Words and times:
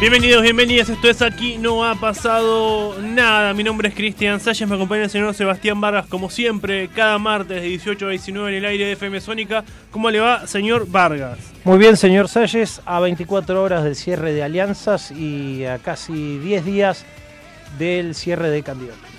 Bienvenidos, 0.00 0.42
bienvenidas, 0.44 0.88
esto 0.90 1.10
es 1.10 1.22
Aquí 1.22 1.58
No 1.58 1.84
Ha 1.84 1.96
Pasado 1.96 2.94
Nada. 3.00 3.52
Mi 3.52 3.64
nombre 3.64 3.88
es 3.88 3.96
Cristian 3.96 4.38
Salles, 4.38 4.68
me 4.68 4.76
acompaña 4.76 5.02
el 5.02 5.10
señor 5.10 5.34
Sebastián 5.34 5.80
Vargas, 5.80 6.06
como 6.06 6.30
siempre, 6.30 6.86
cada 6.86 7.18
martes 7.18 7.60
de 7.60 7.66
18 7.66 8.06
a 8.06 8.10
19 8.10 8.48
en 8.48 8.54
el 8.58 8.64
aire 8.64 8.86
de 8.86 8.92
FM 8.92 9.20
Sónica. 9.20 9.64
¿Cómo 9.90 10.08
le 10.12 10.20
va, 10.20 10.46
señor 10.46 10.88
Vargas? 10.88 11.40
Muy 11.64 11.78
bien, 11.78 11.96
señor 11.96 12.28
Salles, 12.28 12.80
a 12.86 13.00
24 13.00 13.60
horas 13.60 13.82
del 13.82 13.96
cierre 13.96 14.32
de 14.32 14.44
alianzas 14.44 15.10
y 15.10 15.64
a 15.64 15.78
casi 15.78 16.38
10 16.38 16.64
días 16.64 17.04
del 17.76 18.14
cierre 18.14 18.50
de 18.50 18.62
candidatos. 18.62 19.10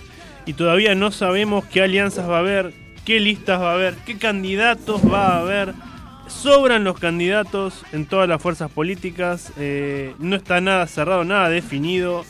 Y 0.45 0.53
todavía 0.53 0.95
no 0.95 1.11
sabemos 1.11 1.66
qué 1.66 1.81
alianzas 1.81 2.30
va 2.30 2.38
a 2.38 2.39
haber, 2.39 2.72
qué 3.03 3.19
listas 3.19 3.59
va 3.59 3.72
a 3.72 3.73
haber, 3.73 3.95
qué 4.05 4.17
candidatos 4.17 5.02
va 5.11 5.27
a 5.27 5.39
haber 5.39 5.73
sobran 6.30 6.83
los 6.83 6.99
candidatos 6.99 7.83
en 7.91 8.05
todas 8.05 8.30
las 8.30 8.41
fuerzas 8.41 8.72
políticas, 8.72 9.52
eh, 9.58 10.13
no 10.19 10.35
está 10.35 10.61
nada 10.61 10.88
cerrado, 10.88 11.23
nada 11.23 11.49
definido. 11.49 12.23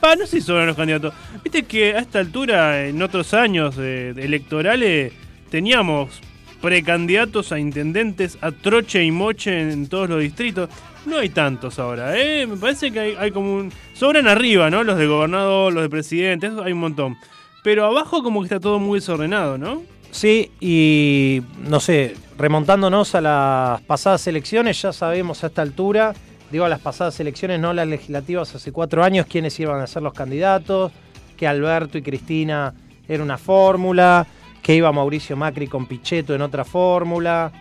Pa, 0.00 0.14
no 0.14 0.26
sé 0.26 0.40
si 0.40 0.46
sobran 0.46 0.66
los 0.66 0.76
candidatos. 0.76 1.14
Viste 1.42 1.64
que 1.64 1.94
a 1.94 1.98
esta 1.98 2.18
altura, 2.20 2.86
en 2.86 3.02
otros 3.02 3.34
años 3.34 3.76
eh, 3.78 4.14
electorales, 4.16 5.12
teníamos 5.50 6.20
precandidatos 6.60 7.52
a 7.52 7.58
intendentes 7.58 8.38
a 8.40 8.50
troche 8.50 9.04
y 9.04 9.10
moche 9.10 9.72
en, 9.72 9.88
todos 9.88 10.08
los 10.08 10.20
distritos. 10.20 10.68
No 11.04 11.18
hay 11.18 11.28
tantos 11.28 11.78
ahora, 11.78 12.18
¿eh? 12.18 12.46
Me 12.46 12.56
parece 12.56 12.90
que 12.90 13.16
hay, 13.18 13.30
como 13.30 13.54
un... 13.54 13.72
Sobran 13.94 14.26
arriba, 14.26 14.70
¿no? 14.70 14.82
Los 14.82 14.98
de 14.98 15.06
gobernador, 15.06 15.72
los 15.72 15.82
de 15.82 15.88
presidente, 15.88 16.50
hay 16.64 16.72
un 16.72 16.80
montón. 16.80 17.16
Pero 17.62 17.84
abajo 17.84 18.22
como 18.22 18.40
que 18.40 18.46
está 18.46 18.60
todo 18.60 18.78
muy 18.78 18.98
desordenado, 18.98 19.58
¿no? 19.58 19.82
Sí, 20.16 20.50
y 20.60 21.42
no 21.68 21.78
sé, 21.78 22.16
remontándonos 22.38 23.14
a 23.14 23.20
las 23.20 23.82
pasadas 23.82 24.26
elecciones, 24.26 24.80
ya 24.80 24.90
sabemos 24.90 25.44
a 25.44 25.48
esta 25.48 25.60
altura, 25.60 26.14
digo 26.50 26.64
a 26.64 26.70
las 26.70 26.80
pasadas 26.80 27.20
elecciones, 27.20 27.60
no 27.60 27.74
las 27.74 27.86
legislativas 27.86 28.54
hace 28.54 28.72
cuatro 28.72 29.04
años, 29.04 29.26
quiénes 29.26 29.60
iban 29.60 29.78
a 29.78 29.86
ser 29.86 30.02
los 30.02 30.14
candidatos, 30.14 30.90
que 31.36 31.46
Alberto 31.46 31.98
y 31.98 32.02
Cristina 32.02 32.72
era 33.06 33.22
una 33.22 33.36
fórmula, 33.36 34.26
que 34.62 34.74
iba 34.74 34.90
Mauricio 34.90 35.36
Macri 35.36 35.66
con 35.66 35.84
Pichetto 35.84 36.34
en 36.34 36.40
otra 36.40 36.64
fórmula. 36.64 37.52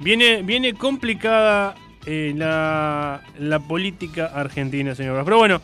Viene, 0.00 0.40
viene 0.40 0.72
complicada 0.72 1.74
eh, 2.06 2.32
la, 2.34 3.20
la 3.38 3.58
política 3.58 4.32
argentina, 4.34 4.94
señor. 4.94 5.22
Pero 5.22 5.36
bueno, 5.36 5.60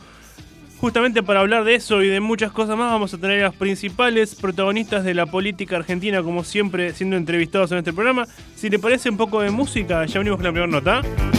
Justamente 0.79 1.23
para 1.23 1.41
hablar 1.41 1.65
de 1.65 1.75
eso 1.75 2.01
y 2.01 2.07
de 2.07 2.21
muchas 2.21 2.53
cosas 2.53 2.77
más 2.77 2.89
vamos 2.89 3.13
a 3.13 3.17
tener 3.17 3.41
a 3.43 3.47
los 3.47 3.55
principales 3.55 4.33
protagonistas 4.35 5.03
de 5.03 5.13
la 5.13 5.25
política 5.25 5.75
argentina, 5.75 6.23
como 6.23 6.45
siempre, 6.45 6.93
siendo 6.93 7.17
entrevistados 7.17 7.71
en 7.73 7.79
este 7.79 7.91
programa. 7.91 8.27
Si 8.55 8.69
le 8.69 8.79
parece 8.79 9.09
un 9.09 9.17
poco 9.17 9.41
de 9.41 9.51
música, 9.51 10.05
ya 10.05 10.19
venimos 10.19 10.37
con 10.37 10.45
la 10.45 10.51
primera 10.51 10.71
nota. 10.71 11.38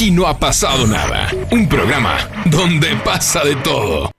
Aquí 0.00 0.10
no 0.10 0.26
ha 0.26 0.38
pasado 0.38 0.86
nada. 0.86 1.28
Un 1.50 1.68
programa 1.68 2.16
donde 2.46 2.96
pasa 3.04 3.44
de 3.44 3.54
todo. 3.56 4.10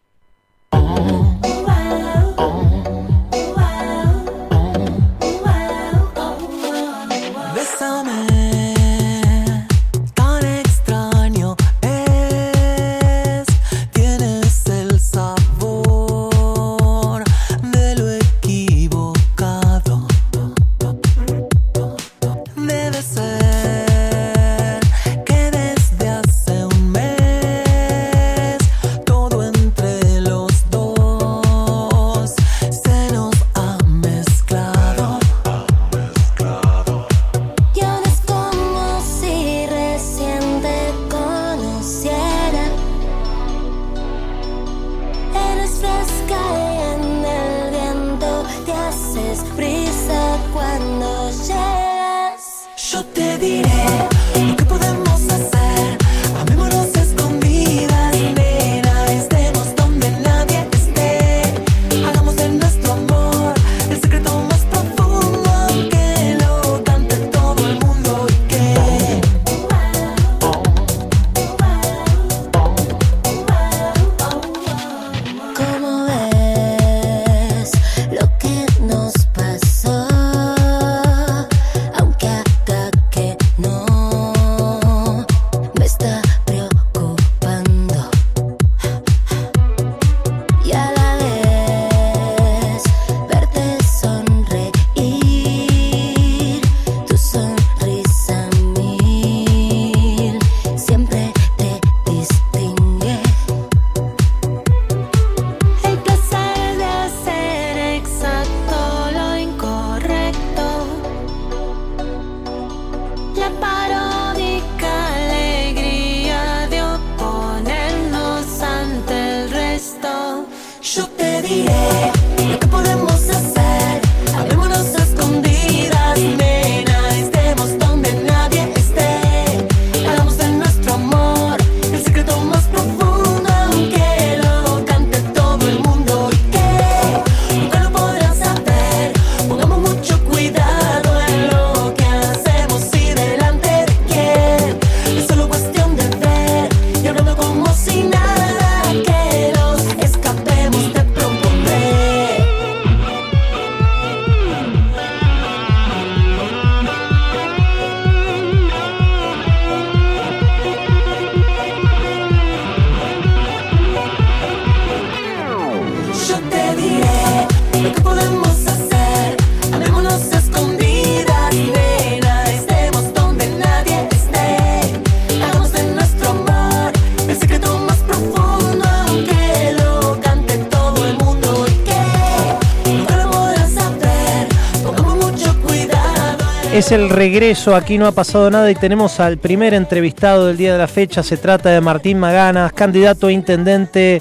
Es 186.82 186.92
el 186.92 187.12
regreso, 187.12 187.76
aquí 187.76 188.00
no 188.00 188.08
ha 188.08 188.12
pasado 188.12 188.50
nada 188.50 188.72
y 188.72 188.74
tenemos 188.74 189.20
al 189.20 189.38
primer 189.38 189.76
entrevistado 189.76 190.48
del 190.48 190.58
día 190.58 190.74
de 190.74 190.80
la 190.80 190.88
fecha. 190.88 191.22
Se 191.22 191.38
trata 191.38 191.70
de 191.70 191.80
Martín 191.80 192.18
Maganas, 192.18 192.74
candidato 192.74 193.28
a 193.28 193.32
intendente 193.32 194.20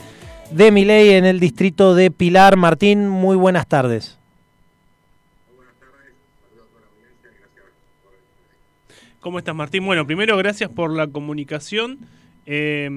de 0.50 0.71
Miley 0.71 1.14
en 1.14 1.25
el 1.25 1.40
distrito 1.40 1.95
de 1.95 2.11
Pilar. 2.11 2.59
Martín, 2.59 3.09
muy 3.09 3.35
buenas 3.35 3.67
tardes. 3.67 4.19
¿Cómo 9.21 9.38
estás, 9.38 9.55
Martín? 9.55 9.87
Bueno, 9.87 10.07
primero, 10.07 10.37
gracias 10.37 10.69
por 10.69 10.93
la 10.93 11.07
comunicación. 11.07 12.00
Eh, 12.45 12.90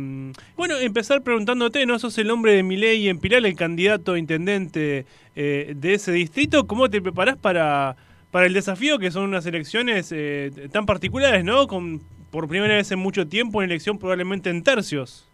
bueno, 0.58 0.78
empezar 0.78 1.24
preguntándote, 1.24 1.86
¿no? 1.86 1.98
Sos 2.00 2.18
el 2.18 2.32
hombre 2.32 2.52
de 2.52 2.64
Milei 2.64 3.08
en 3.08 3.18
Pilar, 3.18 3.46
el 3.46 3.56
candidato 3.56 4.12
a 4.12 4.20
intendente 4.20 5.06
eh, 5.38 5.72
de 5.74 5.94
ese 5.94 6.12
distrito. 6.12 6.68
¿Cómo 6.68 6.90
te 6.90 7.02
preparás 7.02 7.38
para, 7.38 7.96
para 8.34 8.48
el 8.48 8.54
desafío 8.54 8.98
que 8.98 9.12
son 9.12 9.26
unas 9.26 9.46
elecciones 9.46 10.12
eh, 10.12 10.52
tan 10.72 10.88
particulares, 10.88 11.46
¿no? 11.46 11.68
Con, 11.68 12.00
por 12.32 12.48
primera 12.48 12.74
vez 12.74 12.90
en 12.92 12.98
mucho 12.98 13.28
tiempo, 13.28 13.60
una 13.60 13.66
elección 13.66 14.00
probablemente 14.00 14.50
en 14.50 14.64
tercios. 14.64 15.28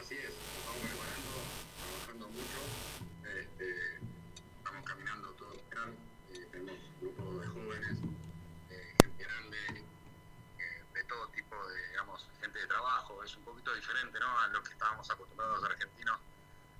Así 0.00 0.14
es, 0.14 0.32
estamos 0.32 0.80
preparando, 0.80 1.28
trabajando 1.76 2.28
mucho, 2.32 2.58
este, 3.36 3.66
estamos 4.56 4.82
caminando 4.88 5.28
todo 5.36 5.52
el 5.52 5.60
plan, 5.68 5.90
eh, 6.32 6.48
tenemos 6.50 6.80
grupos 7.02 7.40
de 7.42 7.46
jóvenes, 7.48 7.98
eh, 8.70 8.94
gente 9.02 9.24
grande, 9.24 9.58
eh, 10.56 10.80
de 10.94 11.04
todo 11.04 11.28
tipo 11.36 11.54
de, 11.68 11.88
digamos, 11.90 12.26
gente 12.40 12.58
de 12.60 12.66
trabajo, 12.66 13.22
es 13.22 13.36
un 13.36 13.44
poquito 13.44 13.74
diferente, 13.74 14.18
¿no? 14.18 14.40
A 14.40 14.48
lo 14.48 14.62
que 14.62 14.72
estábamos 14.72 15.04
acostumbrados 15.10 15.60
los 15.60 15.70
argentinos, 15.70 16.16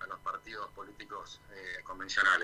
a 0.00 0.06
los 0.06 0.18
partidos 0.20 0.70
políticos 0.72 1.42
eh, 1.52 1.82
convencionales. 1.84 2.43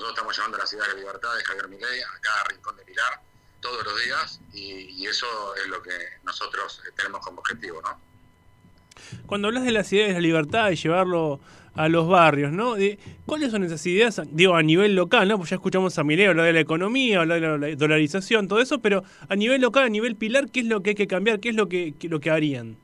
Eh, 0.00 0.02
nosotros 0.02 0.10
estamos 0.10 0.36
llevando 0.36 0.56
a 0.56 0.60
la 0.60 0.66
ciudad 0.66 0.86
de 0.86 0.92
la 0.94 0.98
libertad 1.00 1.34
de 1.36 1.44
Javier 1.44 1.68
Milei 1.68 2.00
a 2.00 2.20
cada 2.20 2.44
rincón 2.44 2.76
de 2.76 2.84
Pilar 2.84 3.20
todos 3.60 3.84
los 3.84 4.02
días 4.04 4.40
y, 4.54 4.62
y 5.02 5.06
eso 5.06 5.26
es 5.56 5.68
lo 5.68 5.82
que 5.82 5.90
nosotros 6.24 6.80
eh, 6.86 6.90
tenemos 6.96 7.20
como 7.24 7.40
objetivo, 7.40 7.82
¿no? 7.82 8.00
Cuando 9.26 9.48
hablas 9.48 9.64
de 9.64 9.72
las 9.72 9.92
ideas 9.92 10.08
de 10.08 10.14
la 10.14 10.20
libertad 10.20 10.70
y 10.70 10.76
llevarlo 10.76 11.40
a 11.74 11.88
los 11.88 12.08
barrios, 12.08 12.52
¿no? 12.52 12.74
De, 12.74 12.98
¿Cuáles 13.26 13.50
son 13.50 13.62
esas 13.64 13.84
ideas, 13.86 14.20
digo, 14.30 14.54
a 14.56 14.62
nivel 14.62 14.94
local, 14.94 15.28
¿no? 15.28 15.36
Pues 15.38 15.50
ya 15.50 15.56
escuchamos 15.56 15.96
a 15.98 16.04
Milei 16.04 16.26
hablar 16.26 16.46
de 16.46 16.52
la 16.54 16.60
economía, 16.60 17.20
hablar 17.20 17.40
de 17.40 17.70
la 17.70 17.76
dolarización, 17.76 18.48
todo 18.48 18.60
eso, 18.60 18.80
pero 18.80 19.04
a 19.28 19.36
nivel 19.36 19.60
local, 19.60 19.84
a 19.84 19.88
nivel 19.88 20.16
pilar, 20.16 20.50
¿qué 20.50 20.60
es 20.60 20.66
lo 20.66 20.82
que 20.82 20.90
hay 20.90 20.96
que 20.96 21.06
cambiar? 21.06 21.40
¿Qué 21.40 21.50
es 21.50 21.54
lo 21.54 21.68
que, 21.68 21.94
que- 21.98 22.08
lo 22.08 22.20
que 22.20 22.30
harían? 22.30 22.76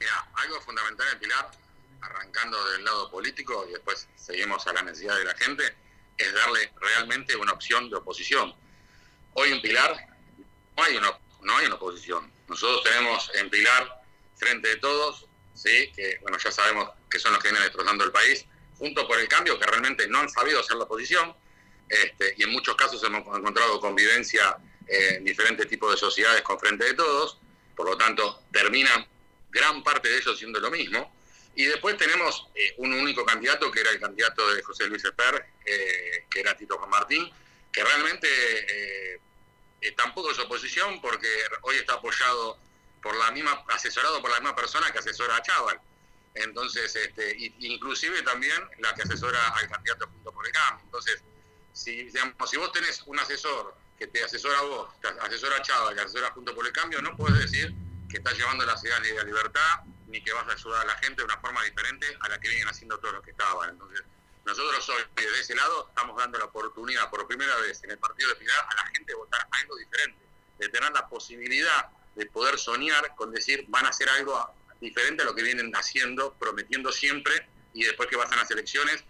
Mira, 0.00 0.28
algo 0.34 0.60
fundamental 0.60 1.06
en 1.14 1.18
Pilar, 1.18 1.50
del 2.42 2.84
lado 2.84 3.10
político 3.10 3.64
y 3.68 3.72
después 3.72 4.08
seguimos 4.16 4.66
a 4.66 4.72
la 4.72 4.82
necesidad 4.82 5.16
de 5.16 5.24
la 5.24 5.34
gente, 5.34 5.62
es 6.18 6.34
darle 6.34 6.72
realmente 6.80 7.36
una 7.36 7.52
opción 7.52 7.88
de 7.88 7.96
oposición. 7.96 8.54
Hoy 9.34 9.52
en 9.52 9.62
Pilar 9.62 9.96
no 10.76 10.82
hay 10.82 10.96
una, 10.96 11.12
no 11.42 11.56
hay 11.56 11.66
una 11.66 11.76
oposición. 11.76 12.30
Nosotros 12.48 12.82
tenemos 12.82 13.30
en 13.34 13.50
Pilar, 13.50 14.02
frente 14.36 14.68
de 14.68 14.76
todos, 14.76 15.26
que 15.62 16.18
bueno 16.22 16.36
ya 16.38 16.50
sabemos 16.50 16.90
que 17.08 17.18
son 17.18 17.32
los 17.32 17.42
que 17.42 17.48
vienen 17.48 17.62
destrozando 17.62 18.04
el 18.04 18.12
país, 18.12 18.44
junto 18.78 19.06
por 19.06 19.18
el 19.18 19.28
cambio, 19.28 19.58
que 19.58 19.66
realmente 19.66 20.08
no 20.08 20.18
han 20.18 20.28
sabido 20.28 20.60
hacer 20.60 20.76
la 20.76 20.84
oposición, 20.84 21.34
este, 21.88 22.34
y 22.36 22.42
en 22.42 22.50
muchos 22.50 22.74
casos 22.76 23.02
hemos 23.04 23.20
encontrado 23.38 23.80
convivencia 23.80 24.56
eh, 24.86 25.14
en 25.16 25.24
diferentes 25.24 25.68
tipos 25.68 25.92
de 25.92 25.96
sociedades 25.96 26.42
con 26.42 26.58
frente 26.58 26.84
de 26.84 26.94
todos, 26.94 27.38
por 27.76 27.88
lo 27.88 27.96
tanto 27.96 28.42
terminan 28.52 29.06
gran 29.50 29.82
parte 29.82 30.08
de 30.08 30.18
ellos 30.18 30.36
siendo 30.36 30.58
lo 30.60 30.70
mismo. 30.70 31.14
Y 31.56 31.64
después 31.66 31.96
tenemos 31.96 32.48
eh, 32.54 32.74
un 32.78 32.92
único 32.92 33.24
candidato, 33.24 33.70
que 33.70 33.80
era 33.80 33.90
el 33.90 34.00
candidato 34.00 34.54
de 34.54 34.62
José 34.62 34.86
Luis 34.86 35.04
Esper, 35.04 35.46
eh, 35.64 36.26
que 36.30 36.40
era 36.40 36.56
Tito 36.56 36.76
Juan 36.78 36.90
Martín, 36.90 37.30
que 37.72 37.84
realmente 37.84 38.28
eh, 38.28 39.20
eh, 39.80 39.92
tampoco 39.92 40.30
es 40.30 40.38
oposición 40.38 41.00
porque 41.00 41.28
hoy 41.62 41.76
está 41.76 41.94
apoyado 41.94 42.58
por 43.02 43.16
la 43.16 43.30
misma, 43.32 43.64
asesorado 43.68 44.22
por 44.22 44.30
la 44.30 44.40
misma 44.40 44.56
persona 44.56 44.90
que 44.92 44.98
asesora 44.98 45.36
a 45.36 45.42
Chaval. 45.42 45.80
Entonces, 46.34 46.96
este, 46.96 47.36
inclusive 47.58 48.22
también 48.22 48.60
la 48.78 48.94
que 48.94 49.02
asesora 49.02 49.48
al 49.48 49.68
candidato 49.68 50.08
junto 50.08 50.32
por 50.32 50.46
el 50.46 50.52
cambio. 50.52 50.84
Entonces, 50.84 51.22
si, 51.72 52.04
digamos, 52.04 52.48
si 52.48 52.56
vos 52.56 52.72
tenés 52.72 53.02
un 53.02 53.18
asesor 53.18 53.76
que 53.98 54.06
te 54.06 54.24
asesora 54.24 54.58
a 54.58 54.62
vos, 54.62 54.94
que 55.00 55.08
asesora 55.08 55.56
a 55.56 55.62
Chava, 55.62 55.94
que 55.94 56.00
asesora 56.00 56.30
junto 56.30 56.54
por 56.54 56.66
el 56.66 56.72
cambio, 56.72 57.02
no 57.02 57.16
puedes 57.16 57.38
decir 57.38 57.74
que 58.08 58.18
estás 58.18 58.38
llevando 58.38 58.64
la 58.64 58.76
ciudad 58.76 59.00
de 59.02 59.14
la 59.14 59.24
libertad, 59.24 59.80
ni 60.14 60.22
que 60.22 60.32
vas 60.32 60.46
a 60.48 60.52
ayudar 60.52 60.82
a 60.82 60.84
la 60.84 60.94
gente 60.98 61.22
de 61.22 61.24
una 61.24 61.36
forma 61.38 61.60
diferente 61.64 62.06
a 62.20 62.28
la 62.28 62.38
que 62.38 62.48
vienen 62.48 62.68
haciendo 62.68 62.96
todos 63.00 63.14
los 63.14 63.24
que 63.24 63.32
estaban. 63.32 63.70
Entonces, 63.70 64.04
nosotros 64.46 64.88
hoy, 64.90 65.02
desde 65.16 65.40
ese 65.40 65.56
lado, 65.56 65.88
estamos 65.88 66.16
dando 66.16 66.38
la 66.38 66.44
oportunidad 66.44 67.10
por 67.10 67.26
primera 67.26 67.56
vez 67.56 67.82
en 67.82 67.90
el 67.90 67.98
partido 67.98 68.28
de 68.28 68.36
Pilar 68.36 68.64
a 68.70 68.76
la 68.76 68.86
gente 68.92 69.06
de 69.12 69.14
votar 69.16 69.44
algo 69.50 69.74
diferente, 69.74 70.20
de 70.60 70.68
tener 70.68 70.92
la 70.92 71.08
posibilidad 71.08 71.88
de 72.14 72.26
poder 72.26 72.60
soñar 72.60 73.12
con 73.16 73.32
decir 73.32 73.64
van 73.66 73.86
a 73.86 73.88
hacer 73.88 74.08
algo 74.08 74.54
diferente 74.80 75.24
a 75.24 75.26
lo 75.26 75.34
que 75.34 75.42
vienen 75.42 75.74
haciendo, 75.74 76.32
prometiendo 76.34 76.92
siempre, 76.92 77.48
y 77.72 77.82
después 77.82 78.08
que 78.08 78.16
pasan 78.16 78.38
las 78.38 78.50
elecciones, 78.52 79.02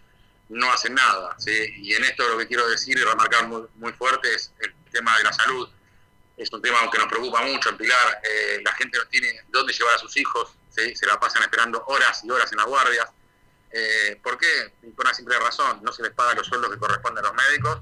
no 0.49 0.71
hacen 0.73 0.95
nada. 0.95 1.37
Y 1.45 1.93
en 1.93 2.03
esto 2.03 2.27
lo 2.29 2.39
que 2.39 2.47
quiero 2.47 2.67
decir 2.67 2.97
y 2.97 3.03
remarcar 3.03 3.47
muy, 3.47 3.67
muy 3.75 3.93
fuerte 3.93 4.33
es 4.33 4.51
el 4.59 4.73
tema 4.91 5.15
de 5.19 5.23
la 5.25 5.33
salud 5.33 5.69
es 6.37 6.51
un 6.51 6.61
tema 6.61 6.89
que 6.91 6.97
nos 6.97 7.07
preocupa 7.07 7.41
mucho 7.43 7.69
en 7.69 7.77
Pilar. 7.77 8.21
Eh, 8.23 8.61
la 8.63 8.73
gente 8.73 8.97
no 8.97 9.05
tiene 9.07 9.41
dónde 9.49 9.73
llevar 9.73 9.95
a 9.95 9.99
sus 9.99 10.15
hijos, 10.17 10.53
se 10.95 11.05
la 11.05 11.19
pasan 11.19 11.43
esperando 11.43 11.83
horas 11.87 12.23
y 12.23 12.29
horas 12.29 12.51
en 12.51 12.57
las 12.57 12.67
guardias. 12.67 13.09
Eh, 13.71 14.19
¿Por 14.23 14.37
qué? 14.37 14.73
Por 14.95 15.05
una 15.05 15.13
simple 15.13 15.37
razón, 15.39 15.81
no 15.83 15.91
se 15.91 16.03
les 16.03 16.11
paga 16.11 16.33
los 16.33 16.47
sueldos 16.47 16.71
que 16.71 16.77
corresponden 16.77 17.25
a 17.25 17.27
los 17.29 17.35
médicos, 17.35 17.81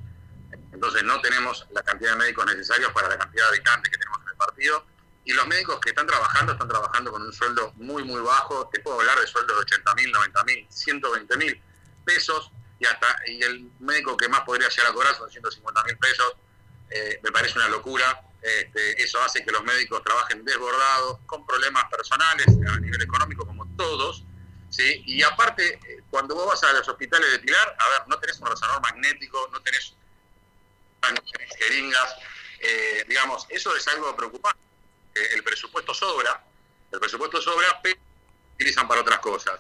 entonces 0.72 1.04
no 1.04 1.22
tenemos 1.22 1.68
la 1.72 1.84
cantidad 1.84 2.12
de 2.12 2.18
médicos 2.18 2.46
necesarios 2.46 2.92
para 2.92 3.08
la 3.08 3.18
cantidad 3.18 3.44
de 3.44 3.50
habitantes 3.50 3.92
que 3.92 3.98
tenemos 3.98 4.20
en 4.22 4.30
el 4.30 4.36
partido. 4.36 4.86
Y 5.26 5.32
los 5.34 5.48
médicos 5.48 5.80
que 5.80 5.90
están 5.90 6.06
trabajando, 6.06 6.54
están 6.54 6.68
trabajando 6.68 7.12
con 7.12 7.22
un 7.22 7.32
sueldo 7.32 7.72
muy, 7.76 8.04
muy 8.04 8.20
bajo. 8.22 8.70
Te 8.74 8.80
puedo 8.82 9.00
hablar 9.00 9.20
de 9.20 9.28
sueldos 9.28 9.56
de 9.56 9.62
80 9.62 9.96
mil, 9.96 10.12
90 10.12 10.44
mil, 10.44 10.68
120 10.70 11.38
mil 11.38 11.64
pesos. 12.04 12.52
Y, 12.80 12.86
hasta, 12.86 13.16
y 13.28 13.42
el 13.44 13.72
médico 13.80 14.18
que 14.18 14.28
más 14.28 14.42
podría 14.42 14.68
llegar 14.68 14.88
a 14.88 14.94
cobrar 14.94 15.16
son 15.16 15.30
150 15.30 15.84
mil 15.84 15.98
pesos. 15.98 16.36
Eh, 16.94 17.20
me 17.24 17.32
parece 17.32 17.58
una 17.58 17.68
locura. 17.70 18.22
Este, 18.42 19.02
eso 19.02 19.22
hace 19.22 19.44
que 19.44 19.52
los 19.52 19.64
médicos 19.64 20.04
trabajen 20.04 20.44
desbordados, 20.44 21.20
con 21.26 21.46
problemas 21.46 21.86
personales 21.90 22.46
a 22.48 22.80
nivel 22.80 23.02
económico, 23.02 23.46
como 23.46 23.66
todos. 23.76 24.24
¿sí? 24.74 25.04
Y 25.06 25.24
aparte, 25.24 25.80
eh, 25.88 26.04
cuando 26.10 26.36
vos 26.36 26.48
vas 26.48 26.64
a 26.64 26.74
los 26.74 26.88
hospitales 26.88 27.32
de 27.32 27.40
Pilar, 27.40 27.76
a 27.80 27.90
ver, 27.90 28.08
no 28.08 28.20
tenés 28.20 28.40
un 28.40 28.48
resonador 28.48 28.82
magnético, 28.82 29.50
no 29.52 29.62
tenés, 29.62 29.94
no 31.02 31.22
tenés 31.32 31.56
jeringas, 31.58 32.16
eh, 32.60 33.06
digamos, 33.08 33.46
eso 33.50 33.76
es 33.76 33.88
algo 33.88 34.16
preocupante. 34.16 34.60
Eh, 35.14 35.30
el 35.36 35.44
presupuesto 35.44 35.94
sobra, 35.94 36.44
el 36.92 37.00
presupuesto 37.00 37.42
sobra, 37.42 37.80
pero 37.84 38.00
utilizan 38.56 38.88
para 38.88 39.02
otras 39.02 39.20
cosas. 39.20 39.60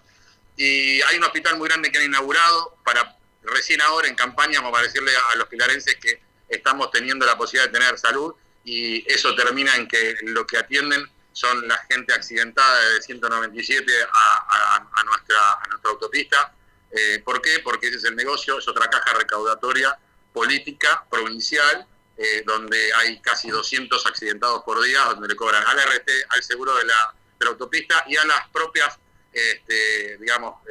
Y 0.58 1.02
hay 1.02 1.18
un 1.18 1.24
hospital 1.24 1.58
muy 1.58 1.68
grande 1.68 1.92
que 1.92 2.00
han 2.00 2.06
inaugurado 2.06 2.78
para 2.84 3.18
recién 3.44 3.82
ahora 3.82 4.08
en 4.08 4.16
campaña, 4.16 4.62
vamos 4.62 4.80
a 4.80 4.84
decirle 4.84 5.12
a 5.32 5.36
los 5.36 5.48
pilarenses 5.48 5.96
que 5.96 6.23
estamos 6.50 6.92
teniendo 6.92 7.26
la 7.26 7.38
posibilidad 7.38 7.72
de 7.72 7.80
tener 7.80 7.98
salud 7.98 8.34
y 8.64 9.04
eso 9.12 9.36
termina 9.36 9.76
en 9.76 9.88
que 9.88 10.16
lo 10.24 10.46
que 10.48 10.58
atienden 10.58 11.10
son 11.34 11.68
la 11.68 11.78
gente 11.90 12.14
accidentada 12.14 12.80
de 12.90 13.02
197 13.02 13.92
a, 14.04 14.78
a- 14.78 14.90
a 14.94 15.04
nuestra, 15.04 15.54
a 15.54 15.68
nuestra 15.68 15.92
autopista. 15.92 16.54
Eh, 16.92 17.22
¿Por 17.26 17.42
qué? 17.42 17.60
Porque 17.64 17.88
ese 17.88 17.98
es 17.98 18.04
el 18.04 18.16
negocio, 18.16 18.58
es 18.60 18.68
otra 18.68 18.88
caja 18.90 19.14
recaudatoria 19.18 19.98
política 20.32 21.06
provincial, 21.10 21.88
eh, 22.18 22.44
donde 22.46 22.94
hay 22.94 23.20
casi 23.22 23.50
200 23.50 24.06
accidentados 24.06 24.64
por 24.64 24.82
día, 24.84 25.02
donde 25.06 25.28
le 25.28 25.36
cobran 25.36 25.64
al 25.66 25.78
RT, 25.80 26.10
al 26.30 26.44
seguro 26.44 26.76
de 26.76 26.86
la, 26.86 27.14
de 27.40 27.46
la 27.46 27.52
autopista 27.52 28.04
y 28.08 28.16
a 28.18 28.26
las 28.26 28.48
propias 28.50 29.00
este, 29.32 30.18
digamos, 30.20 30.62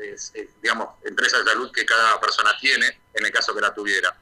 digamos, 0.63 0.95
empresas 1.05 1.45
de 1.45 1.51
salud 1.51 1.73
que 1.73 1.85
cada 1.85 2.21
persona 2.21 2.57
tiene, 2.61 3.01
en 3.13 3.27
el 3.27 3.33
caso 3.33 3.53
que 3.53 3.61
la 3.61 3.75
tuviera. 3.75 4.17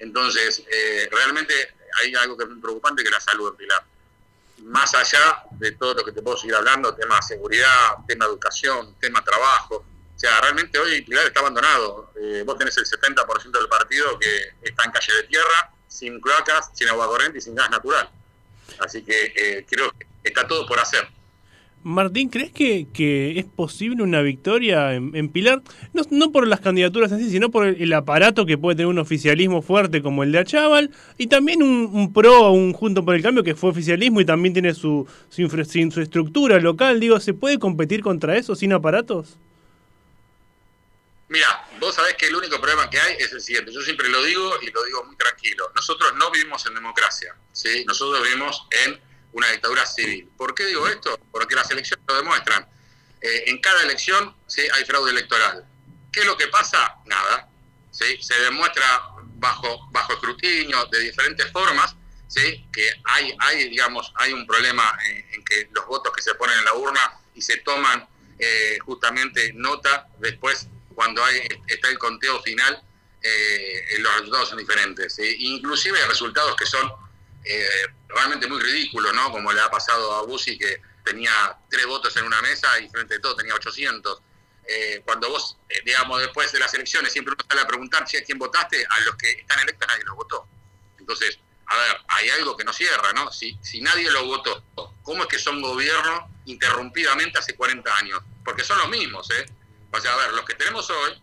Entonces, 0.00 0.62
eh, 0.70 1.08
realmente 1.10 1.54
hay 2.00 2.14
algo 2.14 2.36
que 2.36 2.44
es 2.44 2.50
muy 2.50 2.60
preocupante, 2.60 3.02
que 3.02 3.08
es 3.08 3.14
la 3.14 3.20
salud 3.20 3.50
en 3.50 3.56
Pilar. 3.56 3.84
Más 4.64 4.94
allá 4.94 5.44
de 5.52 5.72
todo 5.72 5.94
lo 5.94 6.04
que 6.04 6.12
te 6.12 6.22
puedo 6.22 6.36
seguir 6.36 6.54
hablando, 6.54 6.94
tema 6.94 7.20
seguridad, 7.22 7.96
tema 8.08 8.24
educación, 8.24 8.96
tema 8.98 9.22
trabajo. 9.22 9.76
O 9.76 10.18
sea, 10.18 10.40
realmente 10.40 10.78
hoy 10.78 11.02
Pilar 11.02 11.26
está 11.26 11.40
abandonado. 11.40 12.12
Eh, 12.20 12.42
vos 12.44 12.58
tenés 12.58 12.76
el 12.78 12.86
70% 12.86 13.50
del 13.50 13.68
partido 13.68 14.18
que 14.18 14.54
está 14.62 14.84
en 14.84 14.90
calle 14.90 15.14
de 15.14 15.22
tierra, 15.24 15.72
sin 15.86 16.20
cloacas, 16.20 16.70
sin 16.74 16.88
agua 16.88 17.06
corriente 17.06 17.38
y 17.38 17.40
sin 17.40 17.54
gas 17.54 17.70
natural. 17.70 18.10
Así 18.78 19.02
que 19.02 19.32
eh, 19.36 19.66
creo 19.68 19.90
que 19.92 20.06
está 20.24 20.46
todo 20.46 20.66
por 20.66 20.78
hacer. 20.78 21.08
Martín, 21.82 22.28
¿crees 22.28 22.52
que, 22.52 23.38
es 23.38 23.44
posible 23.46 24.02
una 24.02 24.20
victoria 24.20 24.92
en, 24.94 25.28
Pilar? 25.30 25.62
No, 25.92 26.30
por 26.30 26.46
las 26.46 26.60
candidaturas 26.60 27.10
en 27.12 27.20
sí, 27.20 27.30
sino 27.30 27.50
por 27.50 27.66
el, 27.66 27.92
aparato 27.94 28.44
que 28.44 28.58
puede 28.58 28.76
tener 28.76 28.88
un 28.88 28.98
oficialismo 28.98 29.62
fuerte 29.62 30.02
como 30.02 30.22
el 30.22 30.32
de 30.32 30.40
Achával 30.40 30.90
y 31.16 31.28
también 31.28 31.62
un, 31.62 31.90
un 31.92 32.12
PRO, 32.12 32.50
un 32.50 32.74
Junto 32.74 33.04
por 33.04 33.14
el 33.14 33.22
Cambio 33.22 33.42
que 33.42 33.54
fue 33.54 33.70
oficialismo 33.70 34.20
y 34.20 34.26
también 34.26 34.52
tiene 34.52 34.74
su, 34.74 35.08
su 35.30 36.00
estructura 36.00 36.60
local. 36.60 37.00
Digo, 37.00 37.18
¿se 37.18 37.32
puede 37.32 37.58
competir 37.58 38.02
contra 38.02 38.36
eso 38.36 38.54
sin 38.54 38.74
aparatos? 38.74 39.38
Mira, 41.30 41.64
vos 41.78 41.94
sabés 41.94 42.14
que 42.16 42.26
el 42.26 42.34
único 42.34 42.60
problema 42.60 42.90
que 42.90 42.98
hay 42.98 43.14
es 43.20 43.32
el 43.32 43.40
siguiente. 43.40 43.72
Yo 43.72 43.80
siempre 43.82 44.08
lo 44.08 44.22
digo 44.24 44.50
y 44.60 44.70
lo 44.70 44.84
digo 44.84 45.04
muy 45.04 45.16
tranquilo. 45.16 45.70
Nosotros 45.76 46.12
no 46.16 46.30
vivimos 46.32 46.66
en 46.66 46.74
democracia, 46.74 47.34
¿sí? 47.52 47.84
Nosotros 47.86 48.22
vivimos 48.24 48.66
en 48.84 49.00
una 49.32 49.48
dictadura 49.48 49.86
civil. 49.86 50.30
¿Por 50.36 50.54
qué 50.54 50.66
digo 50.66 50.86
esto? 50.88 51.18
Porque 51.30 51.54
las 51.54 51.70
elecciones 51.70 52.04
lo 52.06 52.16
demuestran. 52.16 52.66
Eh, 53.20 53.44
en 53.46 53.60
cada 53.60 53.82
elección 53.82 54.34
¿sí? 54.46 54.62
hay 54.74 54.84
fraude 54.84 55.10
electoral. 55.10 55.64
¿Qué 56.12 56.20
es 56.20 56.26
lo 56.26 56.36
que 56.36 56.48
pasa? 56.48 56.96
Nada. 57.06 57.48
¿sí? 57.90 58.20
Se 58.22 58.34
demuestra 58.40 59.02
bajo, 59.36 59.88
bajo 59.90 60.12
escrutinio 60.14 60.84
de 60.86 61.00
diferentes 61.00 61.50
formas 61.52 61.94
¿sí? 62.28 62.66
que 62.72 62.90
hay, 63.04 63.34
hay, 63.38 63.68
digamos, 63.68 64.12
hay 64.16 64.32
un 64.32 64.46
problema 64.46 64.98
en, 65.06 65.34
en 65.34 65.44
que 65.44 65.68
los 65.72 65.86
votos 65.86 66.12
que 66.14 66.22
se 66.22 66.34
ponen 66.34 66.58
en 66.58 66.64
la 66.64 66.74
urna 66.74 67.20
y 67.34 67.42
se 67.42 67.58
toman 67.58 68.08
eh, 68.38 68.78
justamente 68.84 69.52
nota 69.54 70.08
después 70.18 70.66
cuando 70.94 71.22
hay, 71.22 71.46
está 71.66 71.88
el 71.88 71.98
conteo 71.98 72.42
final, 72.42 72.82
eh, 73.22 73.98
los 73.98 74.12
resultados 74.14 74.48
son 74.48 74.58
diferentes. 74.58 75.14
¿sí? 75.14 75.36
Inclusive 75.40 75.98
hay 76.00 76.08
resultados 76.08 76.56
que 76.56 76.66
son 76.66 76.90
eh, 77.44 77.86
realmente 78.08 78.46
muy 78.46 78.60
ridículos, 78.60 79.14
¿no? 79.14 79.30
Como 79.30 79.52
le 79.52 79.60
ha 79.60 79.70
pasado 79.70 80.14
a 80.14 80.22
Bussi 80.22 80.58
que 80.58 80.82
tenía 81.04 81.56
tres 81.68 81.86
votos 81.86 82.16
en 82.16 82.24
una 82.24 82.40
mesa 82.42 82.78
y 82.78 82.88
frente 82.88 83.16
a 83.16 83.20
todo 83.20 83.36
tenía 83.36 83.54
800. 83.54 84.22
Eh, 84.66 85.02
cuando 85.04 85.28
vos, 85.30 85.56
eh, 85.68 85.80
digamos, 85.84 86.20
después 86.20 86.52
de 86.52 86.60
las 86.60 86.72
elecciones 86.74 87.12
siempre 87.12 87.34
uno 87.34 87.44
sale 87.48 87.62
a 87.62 87.66
preguntar 87.66 88.06
si 88.08 88.16
a 88.16 88.24
quién 88.24 88.38
votaste, 88.38 88.86
a 88.88 89.00
los 89.00 89.16
que 89.16 89.30
están 89.30 89.58
electos 89.60 89.88
nadie 89.88 90.04
los 90.04 90.16
votó. 90.16 90.46
Entonces, 90.98 91.38
a 91.66 91.76
ver, 91.76 91.96
hay 92.08 92.30
algo 92.30 92.56
que 92.56 92.64
no 92.64 92.72
cierra, 92.72 93.12
¿no? 93.12 93.32
Si, 93.32 93.58
si 93.62 93.80
nadie 93.80 94.10
lo 94.10 94.24
votó, 94.26 94.64
¿cómo 95.02 95.22
es 95.22 95.28
que 95.28 95.38
son 95.38 95.62
gobierno 95.62 96.30
interrumpidamente 96.44 97.38
hace 97.38 97.54
40 97.54 97.96
años? 97.96 98.20
Porque 98.44 98.64
son 98.64 98.78
los 98.78 98.88
mismos, 98.88 99.30
¿eh? 99.30 99.46
O 99.92 100.00
sea, 100.00 100.14
a 100.14 100.16
ver, 100.16 100.32
los 100.32 100.44
que 100.44 100.54
tenemos 100.54 100.88
hoy, 100.90 101.20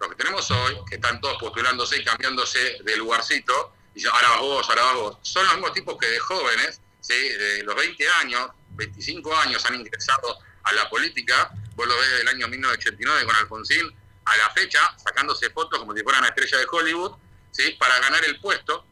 los 0.00 0.08
que 0.08 0.16
tenemos 0.16 0.50
hoy, 0.50 0.78
que 0.88 0.96
están 0.96 1.20
todos 1.20 1.38
postulándose 1.38 1.98
y 1.98 2.04
cambiándose 2.04 2.78
de 2.82 2.96
lugarcito, 2.96 3.74
y 3.98 4.00
dicen, 4.00 4.12
ahora 4.14 4.40
vos, 4.40 4.68
ahora 4.68 4.92
vos, 4.92 5.18
son 5.22 5.44
los 5.44 5.54
mismos 5.54 5.72
tipos 5.72 5.98
que 5.98 6.06
de 6.06 6.20
jóvenes, 6.20 6.80
¿sí? 7.00 7.14
de 7.14 7.64
los 7.64 7.74
20 7.74 8.08
años, 8.20 8.48
25 8.76 9.36
años 9.38 9.64
han 9.66 9.74
ingresado 9.74 10.38
a 10.62 10.72
la 10.72 10.88
política, 10.88 11.50
vos 11.74 11.88
lo 11.88 11.98
ves 11.98 12.18
del 12.18 12.28
año 12.28 12.46
1989 12.46 13.26
con 13.26 13.34
Alfonsín, 13.34 13.92
a 14.24 14.36
la 14.36 14.50
fecha, 14.50 14.94
sacándose 15.02 15.50
fotos 15.50 15.80
como 15.80 15.96
si 15.96 16.04
fueran 16.04 16.20
una 16.20 16.28
estrella 16.28 16.58
de 16.58 16.66
Hollywood, 16.70 17.12
¿sí? 17.50 17.72
para 17.72 17.98
ganar 17.98 18.24
el 18.24 18.38
puesto, 18.40 18.86